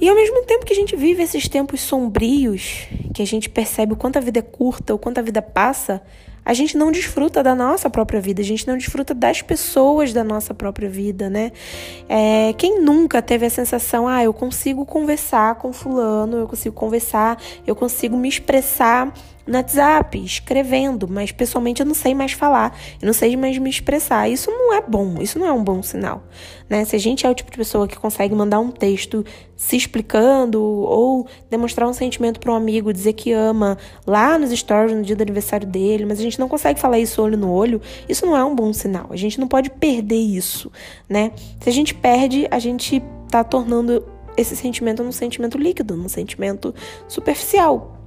E 0.00 0.08
ao 0.08 0.14
mesmo 0.14 0.44
tempo 0.44 0.64
que 0.64 0.72
a 0.72 0.76
gente 0.76 0.96
vive 0.96 1.22
esses 1.22 1.46
tempos 1.46 1.80
sombrios, 1.80 2.86
que 3.12 3.20
a 3.20 3.26
gente 3.26 3.50
percebe 3.50 3.92
o 3.92 3.96
quanto 3.96 4.16
a 4.16 4.20
vida 4.20 4.38
é 4.38 4.42
curta, 4.42 4.94
o 4.94 4.98
quanto 4.98 5.18
a 5.18 5.22
vida 5.22 5.42
passa, 5.42 6.02
a 6.44 6.52
gente 6.54 6.76
não 6.76 6.90
desfruta 6.90 7.42
da 7.42 7.54
nossa 7.54 7.88
própria 7.90 8.20
vida, 8.20 8.40
a 8.40 8.44
gente 8.44 8.66
não 8.66 8.76
desfruta 8.76 9.14
das 9.14 9.42
pessoas 9.42 10.12
da 10.12 10.24
nossa 10.24 10.54
própria 10.54 10.88
vida, 10.88 11.28
né? 11.28 11.52
É, 12.08 12.52
quem 12.56 12.80
nunca 12.80 13.20
teve 13.22 13.46
a 13.46 13.50
sensação, 13.50 14.08
ah, 14.08 14.22
eu 14.22 14.32
consigo 14.32 14.84
conversar 14.86 15.56
com 15.56 15.72
fulano, 15.72 16.38
eu 16.38 16.48
consigo 16.48 16.74
conversar, 16.74 17.40
eu 17.66 17.76
consigo 17.76 18.16
me 18.16 18.28
expressar 18.28 19.12
no 19.46 19.56
WhatsApp, 19.56 20.22
escrevendo, 20.24 21.08
mas 21.08 21.32
pessoalmente 21.32 21.80
eu 21.80 21.86
não 21.86 21.94
sei 21.94 22.14
mais 22.14 22.32
falar, 22.32 22.76
eu 23.00 23.06
não 23.06 23.12
sei 23.12 23.36
mais 23.36 23.58
me 23.58 23.70
expressar. 23.70 24.28
Isso 24.28 24.50
não 24.50 24.74
é 24.74 24.80
bom, 24.80 25.20
isso 25.20 25.38
não 25.38 25.46
é 25.46 25.52
um 25.52 25.62
bom 25.62 25.82
sinal, 25.82 26.22
né? 26.68 26.84
Se 26.84 26.96
a 26.96 26.98
gente 26.98 27.26
é 27.26 27.30
o 27.30 27.34
tipo 27.34 27.50
de 27.50 27.56
pessoa 27.56 27.88
que 27.88 27.98
consegue 27.98 28.34
mandar 28.34 28.60
um 28.60 28.70
texto 28.70 29.24
se 29.56 29.76
explicando 29.76 30.62
ou 30.62 31.26
demonstrar 31.50 31.88
um 31.88 31.92
sentimento 31.92 32.40
para 32.40 32.52
um 32.52 32.54
amigo, 32.54 32.92
dizer 32.92 33.12
que 33.12 33.32
ama 33.32 33.76
lá 34.06 34.38
nos 34.38 34.50
stories 34.50 34.96
no 34.96 35.02
dia 35.02 35.14
do 35.14 35.22
aniversário 35.22 35.66
dele, 35.66 36.06
mas 36.06 36.18
a 36.18 36.22
gente 36.22 36.38
não 36.38 36.48
consegue 36.48 36.80
falar 36.80 36.98
isso 36.98 37.20
olho 37.20 37.36
no 37.36 37.52
olho, 37.52 37.80
isso 38.08 38.24
não 38.24 38.36
é 38.36 38.44
um 38.44 38.54
bom 38.54 38.72
sinal. 38.72 39.08
A 39.10 39.16
gente 39.16 39.38
não 39.38 39.46
pode 39.46 39.68
perder 39.70 40.16
isso, 40.16 40.72
né? 41.08 41.32
Se 41.60 41.68
a 41.68 41.72
gente 41.72 41.94
perde, 41.94 42.48
a 42.50 42.58
gente 42.58 43.02
tá 43.30 43.44
tornando 43.44 44.02
esse 44.36 44.56
sentimento 44.56 45.02
num 45.02 45.12
sentimento 45.12 45.58
líquido, 45.58 45.96
num 45.96 46.08
sentimento 46.08 46.74
superficial, 47.06 47.99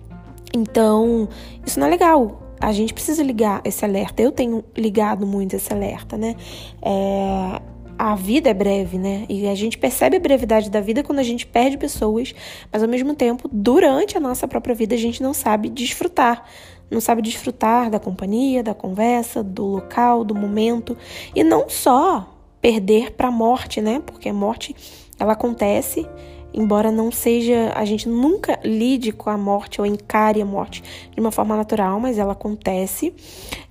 então, 0.53 1.27
isso 1.65 1.79
não 1.79 1.87
é 1.87 1.89
legal. 1.89 2.41
A 2.59 2.71
gente 2.71 2.93
precisa 2.93 3.23
ligar 3.23 3.61
esse 3.65 3.83
alerta. 3.83 4.21
Eu 4.21 4.31
tenho 4.31 4.63
ligado 4.77 5.25
muito 5.25 5.55
esse 5.55 5.73
alerta, 5.73 6.15
né? 6.15 6.35
É, 6.81 7.61
a 7.97 8.15
vida 8.15 8.49
é 8.49 8.53
breve, 8.53 8.97
né? 8.97 9.25
E 9.27 9.47
a 9.47 9.55
gente 9.55 9.77
percebe 9.77 10.17
a 10.17 10.19
brevidade 10.19 10.69
da 10.69 10.79
vida 10.79 11.03
quando 11.03 11.19
a 11.19 11.23
gente 11.23 11.45
perde 11.45 11.77
pessoas, 11.77 12.33
mas 12.71 12.81
ao 12.81 12.89
mesmo 12.89 13.15
tempo, 13.15 13.49
durante 13.51 14.15
a 14.15 14.19
nossa 14.19 14.47
própria 14.47 14.75
vida, 14.75 14.95
a 14.95 14.97
gente 14.97 15.21
não 15.21 15.33
sabe 15.33 15.69
desfrutar. 15.69 16.45
Não 16.89 17.01
sabe 17.01 17.21
desfrutar 17.21 17.89
da 17.89 17.99
companhia, 17.99 18.61
da 18.61 18.73
conversa, 18.73 19.43
do 19.43 19.65
local, 19.65 20.23
do 20.23 20.35
momento. 20.35 20.95
E 21.35 21.43
não 21.43 21.67
só 21.67 22.29
perder 22.61 23.11
para 23.13 23.29
a 23.29 23.31
morte, 23.31 23.81
né? 23.81 24.01
Porque 24.05 24.29
a 24.29 24.33
morte, 24.33 24.75
ela 25.19 25.33
acontece 25.33 26.07
embora 26.53 26.91
não 26.91 27.11
seja, 27.11 27.71
a 27.75 27.83
gente 27.85 28.07
nunca 28.07 28.59
lide 28.63 29.11
com 29.11 29.29
a 29.29 29.37
morte 29.37 29.81
ou 29.81 29.87
encare 29.87 30.41
a 30.41 30.45
morte 30.45 30.83
de 31.11 31.19
uma 31.19 31.31
forma 31.31 31.55
natural, 31.55 31.99
mas 31.99 32.17
ela 32.17 32.33
acontece, 32.33 33.13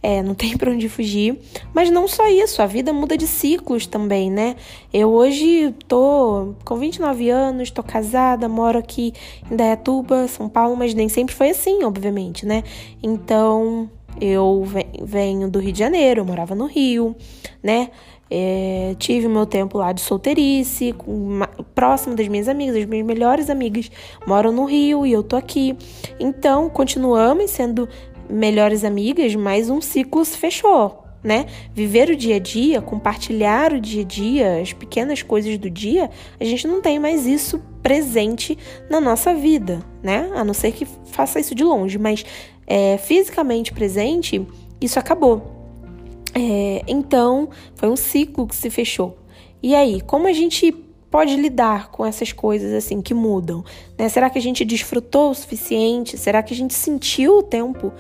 é, 0.03 0.23
não 0.23 0.35
tem 0.37 0.57
para 0.57 0.71
onde 0.71 0.89
fugir. 0.89 1.39
Mas 1.73 1.91
não 1.91 2.09
só 2.09 2.29
isso, 2.29 2.61
a 2.61 2.67
vida 2.67 2.93
muda 2.93 3.17
de 3.17 3.27
ciclos 3.27 3.87
também, 3.87 4.31
né? 4.31 4.57
Eu 4.93 5.11
hoje 5.11 5.75
tô 5.87 6.55
com 6.65 6.77
29 6.77 7.31
anos, 7.31 7.71
tô 7.71 7.83
casada, 7.83 8.49
moro 8.49 8.79
aqui 8.79 9.13
em 9.51 9.57
Dayatuba, 9.57 10.27
São 10.29 10.49
Paulo, 10.49 10.77
mas 10.77 10.95
nem 10.95 11.09
sempre 11.09 11.35
foi 11.35 11.51
assim, 11.51 11.85
obviamente, 11.85 12.45
né? 12.45 12.65
Então, 13.03 13.89
eu 14.21 14.65
venho 15.03 15.49
do 15.49 15.59
Rio 15.59 15.73
de 15.73 15.79
Janeiro, 15.79 16.21
eu 16.21 16.25
morava 16.25 16.55
no 16.55 16.67
Rio, 16.67 17.17
né? 17.63 17.91
É, 18.35 18.97
tive 18.99 19.29
meu 19.29 19.45
tempo 19.45 19.77
lá 19.77 19.93
de 19.93 20.01
solteirice, 20.01 20.95
com, 20.95 21.41
próximo 21.75 22.17
das 22.17 22.27
minhas 22.29 22.49
amigas, 22.49 22.77
das 22.77 22.87
minhas 22.87 23.05
melhores 23.05 23.51
amigas 23.51 23.91
moram 24.27 24.51
no 24.51 24.65
Rio 24.65 25.05
e 25.05 25.13
eu 25.13 25.23
tô 25.23 25.37
aqui. 25.37 25.77
Então, 26.19 26.71
continuamos 26.71 27.51
sendo 27.51 27.87
melhores 28.31 28.85
amigas, 28.85 29.35
mas 29.35 29.69
um 29.69 29.83
ciclo 29.83 30.25
se 30.25 30.39
fechou, 30.39 31.05
né? 31.23 31.45
Viver 31.75 32.09
o 32.09 32.17
dia 32.17 32.37
a 32.37 32.39
dia, 32.39 32.81
compartilhar 32.81 33.75
o 33.75 33.79
dia 33.79 34.01
a 34.01 34.07
dia, 34.07 34.63
as 34.63 34.73
pequenas 34.73 35.23
coisas 35.23 35.59
do 35.59 35.69
dia, 35.69 36.09
a 36.41 36.45
gente 36.45 36.67
não 36.67 36.81
tem 36.81 36.99
mais 36.99 37.27
isso 37.27 37.61
presente 37.83 38.57
na 38.89 38.99
nossa 38.99 39.35
vida, 39.35 39.81
né? 40.03 40.31
A 40.35 40.43
não 40.43 40.55
ser 40.55 40.73
que 40.73 40.87
faça 41.05 41.39
isso 41.39 41.55
de 41.55 41.65
longe, 41.65 41.99
mas 41.99 42.25
é, 42.67 42.97
fisicamente 42.97 43.75
presente, 43.75 44.41
isso 44.81 44.99
acabou. 44.99 45.52
É, 46.35 46.83
então, 46.87 47.51
foi 47.75 47.89
um 47.89 47.97
ciclo 47.97 48.47
que 48.47 48.57
se 48.57 48.71
fechou. 48.71 49.19
E 49.63 49.75
aí, 49.75 50.01
como 50.01 50.27
a 50.27 50.33
gente 50.33 50.73
pode 51.13 51.37
lidar 51.37 51.91
com 51.91 52.07
essas 52.07 52.33
coisas 52.33 52.73
assim 52.73 53.03
que 53.03 53.13
mudam? 53.13 53.63
Né? 53.99 54.09
Será 54.09 54.31
que 54.31 54.39
a 54.39 54.43
gente 54.43 54.65
desfrutou 54.65 55.31
o 55.31 55.35
suficiente? 55.35 56.17
Será 56.17 56.43
que 56.43 56.55
a 56.55 56.57
gente 56.57 56.73
sentiu 56.73 57.39
o 57.39 57.43
tempo 57.43 57.93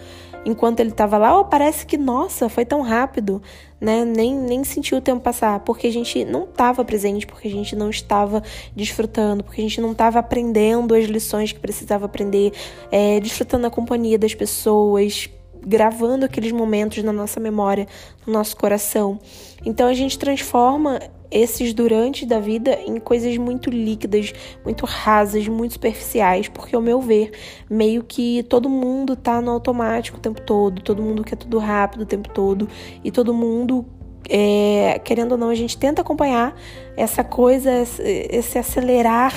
enquanto 0.46 0.80
ele 0.80 0.90
estava 0.90 1.18
lá? 1.18 1.36
Ou 1.36 1.44
parece 1.44 1.84
que, 1.84 1.98
nossa, 1.98 2.48
foi 2.48 2.64
tão 2.64 2.80
rápido, 2.80 3.42
né? 3.78 4.02
Nem, 4.02 4.34
nem 4.34 4.64
sentiu 4.64 4.96
o 4.96 5.00
tempo 5.00 5.20
passar, 5.20 5.60
porque 5.60 5.86
a 5.86 5.92
gente 5.92 6.24
não 6.24 6.44
estava 6.44 6.82
presente, 6.86 7.26
porque 7.26 7.48
a 7.48 7.50
gente 7.50 7.76
não 7.76 7.90
estava 7.90 8.42
desfrutando, 8.74 9.44
porque 9.44 9.60
a 9.60 9.64
gente 9.64 9.80
não 9.80 9.92
estava 9.92 10.18
aprendendo 10.18 10.94
as 10.94 11.04
lições 11.04 11.52
que 11.52 11.60
precisava 11.60 12.06
aprender, 12.06 12.52
é, 12.90 13.20
desfrutando 13.20 13.66
a 13.66 13.70
companhia 13.70 14.18
das 14.18 14.34
pessoas, 14.34 15.28
gravando 15.66 16.24
aqueles 16.24 16.52
momentos 16.52 17.02
na 17.02 17.12
nossa 17.12 17.40
memória, 17.40 17.86
no 18.26 18.32
nosso 18.32 18.56
coração. 18.56 19.18
Então 19.64 19.88
a 19.88 19.94
gente 19.94 20.18
transforma 20.18 20.98
esses 21.30 21.72
durante 21.72 22.26
da 22.26 22.38
vida 22.38 22.78
em 22.86 23.00
coisas 23.00 23.36
muito 23.38 23.70
líquidas, 23.70 24.32
muito 24.64 24.84
rasas, 24.84 25.48
muito 25.48 25.72
superficiais, 25.72 26.46
porque 26.48 26.76
ao 26.76 26.82
meu 26.82 27.00
ver, 27.00 27.32
meio 27.70 28.04
que 28.04 28.42
todo 28.44 28.68
mundo 28.68 29.16
tá 29.16 29.40
no 29.40 29.50
automático 29.50 30.18
o 30.18 30.20
tempo 30.20 30.42
todo, 30.42 30.82
todo 30.82 31.02
mundo 31.02 31.24
quer 31.24 31.36
tudo 31.36 31.58
rápido 31.58 32.02
o 32.02 32.06
tempo 32.06 32.28
todo 32.28 32.68
e 33.02 33.10
todo 33.10 33.32
mundo 33.32 33.86
é, 34.28 35.00
querendo 35.04 35.32
ou 35.32 35.38
não, 35.38 35.48
a 35.48 35.54
gente 35.54 35.76
tenta 35.76 36.02
acompanhar 36.02 36.54
essa 36.96 37.24
coisa, 37.24 37.70
esse 37.80 38.58
acelerar 38.58 39.32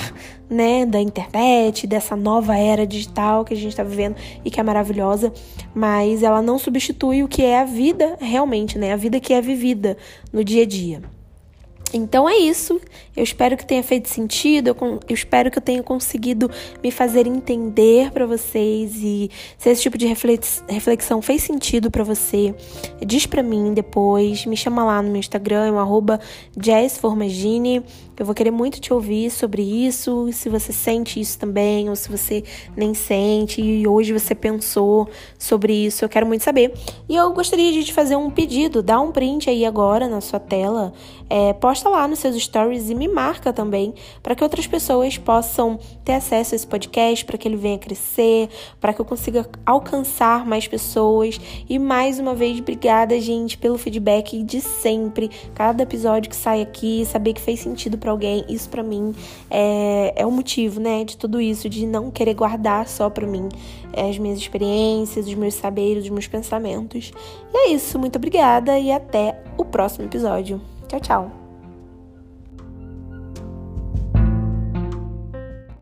né, 0.48 0.86
da 0.86 1.00
internet, 1.00 1.86
dessa 1.86 2.16
nova 2.16 2.56
era 2.56 2.86
digital 2.86 3.44
que 3.44 3.54
a 3.54 3.56
gente 3.56 3.70
está 3.70 3.82
vivendo 3.82 4.16
e 4.44 4.50
que 4.50 4.60
é 4.60 4.62
maravilhosa, 4.62 5.32
mas 5.74 6.22
ela 6.22 6.40
não 6.40 6.58
substitui 6.58 7.22
o 7.22 7.28
que 7.28 7.42
é 7.42 7.60
a 7.60 7.64
vida 7.64 8.16
realmente, 8.20 8.78
né, 8.78 8.92
a 8.92 8.96
vida 8.96 9.20
que 9.20 9.32
é 9.32 9.40
vivida 9.40 9.96
no 10.32 10.44
dia 10.44 10.62
a 10.62 10.66
dia. 10.66 11.02
Então 11.92 12.28
é 12.28 12.36
isso. 12.36 12.80
Eu 13.16 13.22
espero 13.22 13.56
que 13.56 13.64
tenha 13.64 13.82
feito 13.82 14.08
sentido. 14.08 14.68
Eu, 14.68 15.00
eu 15.08 15.14
espero 15.14 15.50
que 15.50 15.58
eu 15.58 15.62
tenha 15.62 15.82
conseguido 15.82 16.50
me 16.82 16.90
fazer 16.90 17.26
entender 17.26 18.10
para 18.10 18.26
vocês 18.26 18.96
e 18.96 19.30
se 19.56 19.70
esse 19.70 19.82
tipo 19.82 19.96
de 19.96 20.06
reflexão 20.06 21.22
fez 21.22 21.42
sentido 21.42 21.90
para 21.90 22.04
você, 22.04 22.54
diz 23.04 23.26
para 23.26 23.42
mim 23.42 23.72
depois. 23.72 24.44
Me 24.46 24.56
chama 24.56 24.84
lá 24.84 25.00
no 25.00 25.10
meu 25.10 25.20
Instagram, 25.20 25.66
é 25.66 26.60
jazzformagine. 26.60 27.82
Eu 28.18 28.24
vou 28.24 28.34
querer 28.34 28.50
muito 28.50 28.80
te 28.80 28.94
ouvir 28.94 29.30
sobre 29.30 29.62
isso, 29.62 30.30
se 30.32 30.48
você 30.48 30.72
sente 30.72 31.20
isso 31.20 31.38
também, 31.38 31.90
ou 31.90 31.94
se 31.94 32.08
você 32.08 32.42
nem 32.74 32.94
sente, 32.94 33.60
e 33.60 33.86
hoje 33.86 34.10
você 34.10 34.34
pensou 34.34 35.06
sobre 35.38 35.74
isso, 35.74 36.02
eu 36.02 36.08
quero 36.08 36.26
muito 36.26 36.42
saber. 36.42 36.72
E 37.06 37.14
eu 37.14 37.30
gostaria 37.34 37.70
de 37.72 37.84
te 37.84 37.92
fazer 37.92 38.16
um 38.16 38.30
pedido, 38.30 38.82
dá 38.82 38.98
um 38.98 39.12
print 39.12 39.50
aí 39.50 39.66
agora 39.66 40.08
na 40.08 40.22
sua 40.22 40.40
tela, 40.40 40.94
é, 41.28 41.52
posta 41.52 41.90
lá 41.90 42.08
nos 42.08 42.20
seus 42.20 42.36
stories 42.36 42.88
e 42.88 42.94
me 42.94 43.06
marca 43.06 43.52
também, 43.52 43.92
para 44.22 44.34
que 44.34 44.42
outras 44.42 44.66
pessoas 44.66 45.18
possam 45.18 45.78
ter 46.02 46.14
acesso 46.14 46.54
a 46.54 46.56
esse 46.56 46.66
podcast, 46.66 47.22
para 47.22 47.36
que 47.36 47.46
ele 47.46 47.56
venha 47.56 47.76
crescer, 47.76 48.48
para 48.80 48.94
que 48.94 49.00
eu 49.00 49.04
consiga 49.04 49.46
alcançar 49.66 50.46
mais 50.46 50.66
pessoas. 50.66 51.38
E 51.68 51.78
mais 51.78 52.18
uma 52.18 52.34
vez, 52.34 52.58
obrigada, 52.60 53.20
gente, 53.20 53.58
pelo 53.58 53.76
feedback 53.76 54.42
de 54.42 54.62
sempre. 54.62 55.30
Cada 55.54 55.82
episódio 55.82 56.30
que 56.30 56.36
sai 56.36 56.62
aqui, 56.62 57.04
saber 57.04 57.34
que 57.34 57.40
fez 57.42 57.60
sentido 57.60 57.98
para 58.06 58.12
alguém, 58.12 58.44
isso 58.48 58.68
para 58.68 58.84
mim 58.84 59.12
é, 59.50 60.12
é 60.14 60.24
o 60.24 60.30
motivo, 60.30 60.78
né, 60.78 61.02
de 61.02 61.16
tudo 61.16 61.40
isso, 61.40 61.68
de 61.68 61.84
não 61.84 62.08
querer 62.08 62.34
guardar 62.34 62.86
só 62.86 63.10
para 63.10 63.26
mim 63.26 63.48
é, 63.92 64.08
as 64.08 64.16
minhas 64.16 64.38
experiências, 64.38 65.26
os 65.26 65.34
meus 65.34 65.54
saberes, 65.54 66.04
os 66.04 66.10
meus 66.10 66.28
pensamentos. 66.28 67.12
E 67.52 67.56
é 67.56 67.70
isso, 67.72 67.98
muito 67.98 68.16
obrigada 68.16 68.78
e 68.78 68.92
até 68.92 69.42
o 69.58 69.64
próximo 69.64 70.04
episódio. 70.04 70.60
Tchau, 70.86 71.00
tchau! 71.00 71.45